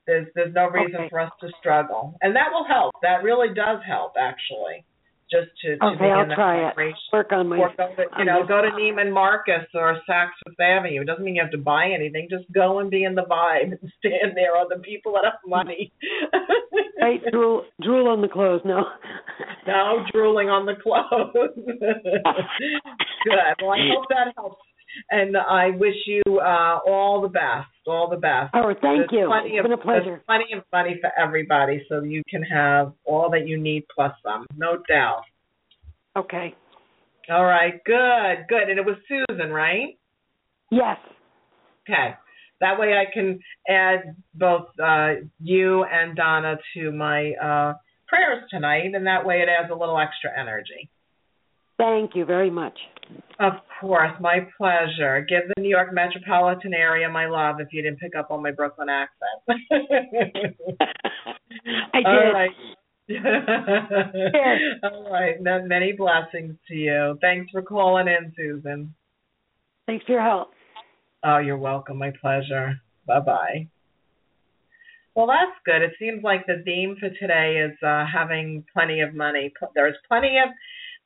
There's 0.06 0.26
there's 0.34 0.54
no 0.54 0.70
reason 0.70 1.02
Okay. 1.02 1.08
for 1.10 1.20
us 1.20 1.32
to 1.42 1.48
struggle. 1.60 2.16
And 2.22 2.34
that 2.34 2.48
will 2.50 2.64
help. 2.64 2.94
That 3.02 3.22
really 3.22 3.52
does 3.54 3.80
help 3.86 4.14
actually. 4.18 4.86
Just 5.30 5.48
to, 5.62 5.78
to 5.78 5.84
Okay, 5.94 6.04
be 6.04 6.10
I'll 6.10 6.34
try 6.34 6.68
it. 6.68 6.74
Work 7.12 7.30
on 7.32 7.48
my. 7.48 7.58
Or 7.58 7.70
go 7.76 7.94
to, 7.94 8.04
you 8.18 8.24
know, 8.24 8.42
go 8.46 8.60
to 8.62 8.68
Neiman 8.70 9.12
Marcus 9.12 9.64
or 9.74 9.96
Saks 10.08 10.34
Fifth 10.44 10.58
Avenue. 10.58 11.02
It 11.02 11.06
doesn't 11.06 11.24
mean 11.24 11.36
you 11.36 11.42
have 11.42 11.52
to 11.52 11.58
buy 11.58 11.86
anything. 11.94 12.26
Just 12.28 12.50
go 12.52 12.80
and 12.80 12.90
be 12.90 13.04
in 13.04 13.14
the 13.14 13.22
vibe 13.22 13.70
and 13.80 13.92
stand 13.98 14.34
there 14.34 14.56
on 14.56 14.66
the 14.68 14.80
people 14.82 15.12
that 15.12 15.24
have 15.24 15.40
money. 15.46 15.92
Right, 17.02 17.20
drool, 17.32 17.64
drool 17.82 18.08
on 18.08 18.20
the 18.20 18.28
clothes 18.28 18.60
now. 18.62 18.84
no 19.66 20.04
drooling 20.12 20.48
on 20.50 20.66
the 20.66 20.74
clothes. 20.74 21.32
Good. 21.64 23.56
Well, 23.62 23.70
I 23.72 23.78
hope 23.88 24.04
that 24.10 24.34
helps. 24.36 24.60
And 25.10 25.36
I 25.36 25.70
wish 25.70 25.94
you 26.06 26.22
uh, 26.38 26.78
all 26.86 27.20
the 27.20 27.28
best. 27.28 27.68
All 27.86 28.08
the 28.08 28.16
best. 28.16 28.50
Oh, 28.54 28.72
thank 28.80 28.82
There's 28.82 29.08
you. 29.12 29.26
Plenty 29.26 29.50
It's 29.50 29.58
of, 29.60 29.64
been 29.64 29.72
a 29.72 29.76
pleasure. 29.76 30.22
Plenty 30.26 30.52
of 30.56 30.64
money 30.72 30.98
for 31.00 31.10
everybody, 31.18 31.84
so 31.88 32.02
you 32.02 32.22
can 32.28 32.42
have 32.42 32.92
all 33.04 33.30
that 33.30 33.48
you 33.48 33.58
need 33.58 33.84
plus 33.94 34.12
some, 34.22 34.46
no 34.56 34.78
doubt. 34.88 35.22
Okay. 36.16 36.54
All 37.28 37.44
right. 37.44 37.82
Good. 37.84 38.46
Good. 38.48 38.68
And 38.68 38.78
it 38.78 38.84
was 38.84 38.96
Susan, 39.08 39.50
right? 39.50 39.98
Yes. 40.70 40.98
Okay. 41.88 42.14
That 42.60 42.78
way 42.78 42.94
I 42.94 43.10
can 43.12 43.40
add 43.68 44.14
both 44.34 44.66
uh, 44.82 45.24
you 45.40 45.84
and 45.84 46.14
Donna 46.14 46.56
to 46.74 46.92
my 46.92 47.32
uh, 47.42 47.74
prayers 48.06 48.44
tonight, 48.50 48.94
and 48.94 49.06
that 49.06 49.24
way 49.24 49.36
it 49.36 49.48
adds 49.48 49.70
a 49.70 49.74
little 49.74 49.98
extra 49.98 50.30
energy. 50.38 50.90
Thank 51.80 52.14
you 52.14 52.26
very 52.26 52.50
much. 52.50 52.78
Of 53.38 53.54
course, 53.80 54.12
my 54.20 54.46
pleasure. 54.58 55.24
Give 55.26 55.40
the 55.54 55.62
New 55.62 55.70
York 55.70 55.94
metropolitan 55.94 56.74
area 56.74 57.08
my 57.08 57.26
love 57.26 57.56
if 57.58 57.68
you 57.72 57.80
didn't 57.80 57.98
pick 57.98 58.14
up 58.14 58.30
on 58.30 58.42
my 58.42 58.50
Brooklyn 58.50 58.88
accent. 58.90 59.40
I 61.94 61.98
did. 61.98 62.06
All 62.06 62.32
right. 62.34 62.50
All 64.84 65.10
right. 65.10 65.36
Many 65.40 65.92
blessings 65.92 66.56
to 66.68 66.74
you. 66.74 67.16
Thanks 67.22 67.50
for 67.50 67.62
calling 67.62 68.08
in, 68.08 68.32
Susan. 68.36 68.94
Thanks 69.86 70.04
for 70.04 70.12
your 70.12 70.22
help. 70.22 70.50
Oh, 71.24 71.38
you're 71.38 71.56
welcome. 71.56 71.96
My 71.96 72.12
pleasure. 72.20 72.78
Bye 73.06 73.20
bye. 73.20 73.68
Well, 75.14 75.26
that's 75.26 75.58
good. 75.64 75.82
It 75.82 75.92
seems 75.98 76.22
like 76.22 76.46
the 76.46 76.62
theme 76.64 76.96
for 77.00 77.08
today 77.08 77.56
is 77.66 77.76
uh, 77.82 78.04
having 78.12 78.64
plenty 78.72 79.00
of 79.00 79.14
money. 79.14 79.50
There's 79.74 79.96
plenty 80.06 80.36
of. 80.38 80.50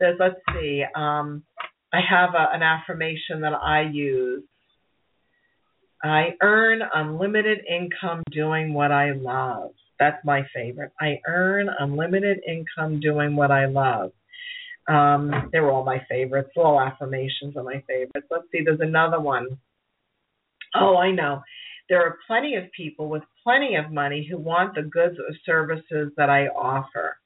There's. 0.01 0.19
Let's 0.19 0.41
see. 0.53 0.85
Um, 0.95 1.45
I 1.93 2.01
have 2.09 2.31
a, 2.35 2.55
an 2.55 2.63
affirmation 2.63 3.41
that 3.43 3.55
I 3.55 3.83
use. 3.83 4.43
I 6.03 6.35
earn 6.43 6.81
unlimited 6.95 7.61
income 7.69 8.23
doing 8.31 8.75
what 8.75 8.93
I 8.93 9.13
love. 9.13 9.71
That's 9.99 10.23
my 10.25 10.43
favorite. 10.55 10.93
I 11.01 11.21
earn 11.27 11.69
unlimited 11.79 12.41
income 12.47 13.01
doing 13.01 13.37
what 13.37 13.51
I 13.51 13.67
love. 13.67 14.13
Um, 14.89 15.49
they're 15.51 15.71
all 15.71 15.85
my 15.85 16.05
favorites. 16.11 16.51
All 16.57 16.81
affirmations 16.81 17.57
are 17.57 17.63
my 17.63 17.83
favorites. 17.87 18.27
Let's 18.31 18.45
see. 18.53 18.61
There's 18.65 18.81
another 18.81 19.21
one. 19.21 19.47
Oh, 20.75 20.97
I 20.97 21.11
know. 21.11 21.43
There 21.89 22.03
are 22.03 22.19
plenty 22.27 22.57
of 22.57 22.65
people 22.77 23.09
with 23.09 23.23
plenty 23.43 23.77
of 23.77 23.93
money 23.93 24.27
who 24.29 24.39
want 24.39 24.75
the 24.75 24.83
goods 24.83 25.17
or 25.19 25.35
services 25.47 26.13
that 26.17 26.29
I 26.29 26.49
offer. 26.49 27.17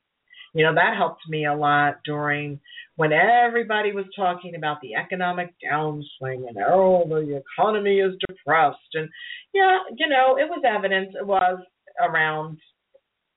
You 0.54 0.64
know, 0.64 0.74
that 0.74 0.96
helped 0.96 1.28
me 1.28 1.46
a 1.46 1.54
lot 1.54 1.96
during 2.04 2.60
when 2.96 3.12
everybody 3.12 3.92
was 3.92 4.06
talking 4.16 4.54
about 4.56 4.78
the 4.80 4.94
economic 4.94 5.54
downswing 5.64 6.48
and 6.48 6.56
oh, 6.66 7.04
the 7.08 7.40
economy 7.56 7.98
is 7.98 8.14
depressed. 8.28 8.78
And 8.94 9.08
yeah, 9.54 9.78
you 9.96 10.08
know, 10.08 10.36
it 10.36 10.48
was 10.48 10.62
evident 10.66 11.14
it 11.14 11.26
was 11.26 11.60
around 12.00 12.58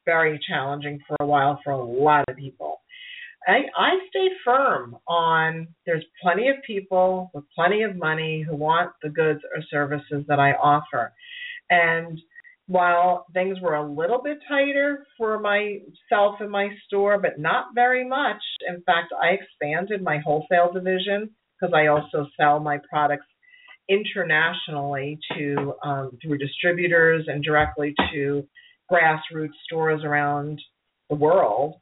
very 0.06 0.40
challenging 0.48 1.00
for 1.08 1.16
a 1.20 1.26
while 1.26 1.60
for 1.64 1.72
a 1.72 1.84
lot 1.84 2.26
of 2.28 2.36
people. 2.38 2.82
I, 3.48 3.62
I 3.76 3.90
stayed 4.10 4.32
firm 4.46 4.98
on 5.08 5.68
there's 5.86 6.06
plenty 6.22 6.50
of 6.50 6.56
people 6.66 7.32
with 7.34 7.44
plenty 7.56 7.84
of 7.84 7.96
money 7.96 8.44
who 8.48 8.56
want 8.56 8.92
the 9.02 9.10
goods 9.10 9.42
or 9.56 9.64
services 9.70 10.26
that 10.28 10.40
I 10.40 10.52
offer. 10.52 11.12
And 11.70 12.20
while 12.68 13.26
things 13.34 13.58
were 13.62 13.76
a 13.76 13.92
little 13.92 14.22
bit 14.24 14.38
tighter 14.48 15.06
for 15.18 15.40
myself 15.40 16.36
and 16.40 16.50
my 16.50 16.70
store, 16.86 17.20
but 17.20 17.40
not 17.40 17.68
very 17.76 18.08
much. 18.08 18.42
In 18.68 18.82
fact, 18.84 19.14
I 19.22 19.32
expanded 19.32 20.02
my 20.02 20.20
wholesale 20.20 20.72
division 20.74 21.32
because 21.60 21.74
I 21.76 21.88
also 21.88 22.28
sell 22.40 22.60
my 22.60 22.80
products 22.90 23.26
internationally 23.90 25.20
to 25.38 25.74
um, 25.84 26.18
through 26.22 26.38
distributors 26.38 27.26
and 27.28 27.44
directly 27.44 27.94
to 28.14 28.48
grassroots 28.92 29.58
stores 29.66 30.04
around 30.04 30.62
the 31.10 31.16
world. 31.16 31.76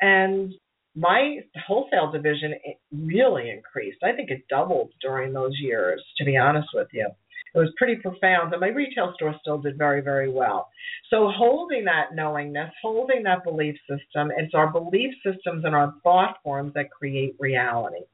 And 0.00 0.52
my 0.94 1.38
wholesale 1.66 2.10
division 2.10 2.54
really 2.92 3.50
increased. 3.50 3.98
I 4.02 4.12
think 4.12 4.30
it 4.30 4.42
doubled 4.50 4.90
during 5.00 5.32
those 5.32 5.52
years, 5.60 6.02
to 6.18 6.24
be 6.24 6.36
honest 6.36 6.68
with 6.74 6.88
you. 6.92 7.08
It 7.54 7.58
was 7.58 7.72
pretty 7.76 7.96
profound, 7.96 8.52
and 8.52 8.60
my 8.60 8.68
retail 8.68 9.12
store 9.14 9.34
still 9.40 9.58
did 9.58 9.76
very, 9.76 10.00
very 10.00 10.30
well. 10.30 10.70
So, 11.10 11.28
holding 11.28 11.84
that 11.84 12.14
knowingness, 12.14 12.72
holding 12.80 13.22
that 13.24 13.44
belief 13.44 13.76
system, 13.88 14.30
it's 14.36 14.54
our 14.54 14.72
belief 14.72 15.14
systems 15.24 15.64
and 15.64 15.74
our 15.74 15.94
thought 16.02 16.38
forms 16.42 16.72
that 16.74 16.90
create 16.90 17.36
reality. 17.38 18.04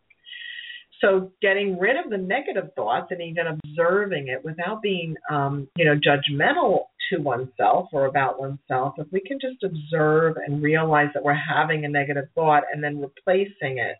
So, 1.00 1.32
getting 1.40 1.78
rid 1.78 1.96
of 1.96 2.10
the 2.10 2.18
negative 2.18 2.70
thoughts 2.74 3.12
and 3.12 3.22
even 3.22 3.46
observing 3.46 4.28
it 4.28 4.44
without 4.44 4.82
being, 4.82 5.14
um, 5.30 5.68
you 5.76 5.84
know, 5.84 5.94
judgmental 5.94 6.86
to 7.10 7.18
oneself 7.18 7.88
or 7.92 8.06
about 8.06 8.40
oneself, 8.40 8.94
if 8.98 9.06
we 9.12 9.20
can 9.20 9.38
just 9.40 9.62
observe 9.62 10.36
and 10.44 10.62
realize 10.62 11.10
that 11.14 11.22
we're 11.22 11.34
having 11.34 11.84
a 11.84 11.88
negative 11.88 12.24
thought 12.34 12.64
and 12.72 12.82
then 12.82 13.00
replacing 13.00 13.78
it 13.78 13.96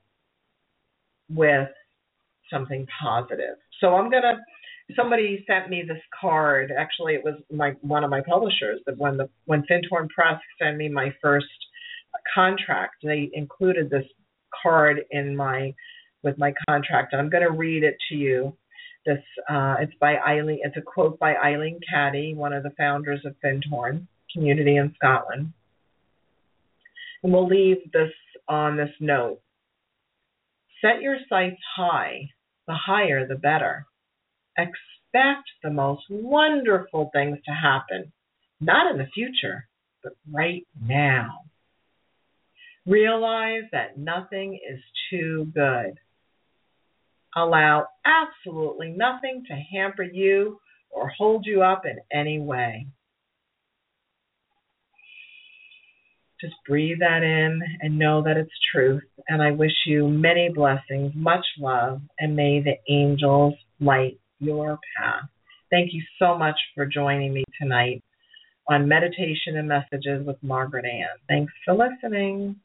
with 1.31 1.69
something 2.51 2.87
positive. 3.01 3.57
So 3.81 3.95
I'm 3.95 4.11
gonna. 4.11 4.41
Somebody 4.97 5.45
sent 5.47 5.69
me 5.69 5.85
this 5.87 6.03
card. 6.19 6.73
Actually, 6.77 7.15
it 7.15 7.25
was 7.25 7.35
my 7.53 7.73
one 7.83 8.05
of 8.05 8.11
my 8.11 8.23
publishers. 8.27 8.81
That 8.87 8.97
when 8.99 9.17
the 9.17 9.29
when 9.45 9.65
Findhorn 9.71 10.09
Press 10.09 10.41
sent 10.61 10.77
me 10.77 10.89
my 10.89 11.15
first 11.23 11.47
contract, 12.35 12.97
they 13.03 13.31
included 13.35 13.91
this 13.91 14.07
card 14.63 15.01
in 15.11 15.37
my 15.37 15.75
with 16.23 16.39
my 16.39 16.53
contract, 16.69 17.15
I'm 17.15 17.31
going 17.31 17.45
to 17.45 17.53
read 17.53 17.85
it 17.85 17.97
to 18.09 18.17
you. 18.17 18.57
This 19.07 19.19
uh, 19.49 19.77
it's 19.81 19.93
by 20.01 20.17
Eileen. 20.19 20.59
It's 20.63 20.77
a 20.77 20.83
quote 20.83 21.19
by 21.19 21.35
Eileen 21.37 21.81
Caddy, 21.89 22.35
one 22.35 22.53
of 22.53 22.63
the 22.63 22.73
founders 22.77 23.21
of 23.25 23.35
Findhorn 23.43 24.07
Community 24.33 24.77
in 24.77 24.93
Scotland. 24.97 25.53
And 27.23 27.33
we'll 27.33 27.47
leave 27.47 27.79
this 27.93 28.13
on 28.49 28.77
this 28.77 28.91
note. 29.01 29.41
Set 30.81 31.01
your 31.01 31.17
sights 31.29 31.61
high. 31.77 32.31
The 32.67 32.75
higher, 32.75 33.27
the 33.27 33.37
better. 33.37 33.87
Expect 34.59 35.49
the 35.63 35.71
most 35.71 36.03
wonderful 36.11 37.11
things 37.13 37.39
to 37.47 37.53
happen, 37.53 38.13
not 38.61 38.91
in 38.91 38.99
the 38.99 39.07
future, 39.15 39.69
but 40.03 40.13
right 40.31 40.67
now. 40.83 41.41
Realize 42.87 43.65
that 43.73 43.99
nothing 43.99 44.59
is 44.69 44.81
too 45.11 45.51
good. 45.55 45.99
Allow 47.37 47.87
absolutely 48.05 48.91
nothing 48.97 49.45
to 49.49 49.55
hamper 49.55 50.03
you 50.03 50.59
or 50.91 51.09
hold 51.17 51.45
you 51.47 51.63
up 51.63 51.83
in 51.85 51.99
any 52.13 52.41
way. 52.41 52.87
Just 56.41 56.55
breathe 56.67 57.01
that 57.01 57.23
in 57.23 57.61
and 57.81 57.99
know 57.99 58.23
that 58.23 58.37
it's 58.37 58.51
truth. 58.73 59.03
And 59.29 59.43
I 59.43 59.51
wish 59.51 59.73
you 59.87 60.09
many 60.09 60.49
blessings, 60.55 61.13
much 61.15 61.45
love, 61.59 62.01
and 62.19 62.37
may 62.37 62.63
the 62.63 62.77
angels 62.93 63.55
light 63.81 64.19
your 64.39 64.79
path. 64.97 65.29
Thank 65.71 65.93
you 65.93 66.03
so 66.19 66.37
much 66.37 66.57
for 66.75 66.87
joining 66.87 67.35
me 67.35 67.45
tonight 67.61 68.03
on 68.69 68.89
Meditation 68.89 69.57
and 69.57 69.69
Messages 69.69 70.27
with 70.27 70.37
Margaret 70.43 70.85
Ann. 70.85 71.19
Thanks 71.29 71.53
for 71.65 71.75
listening. 71.75 72.57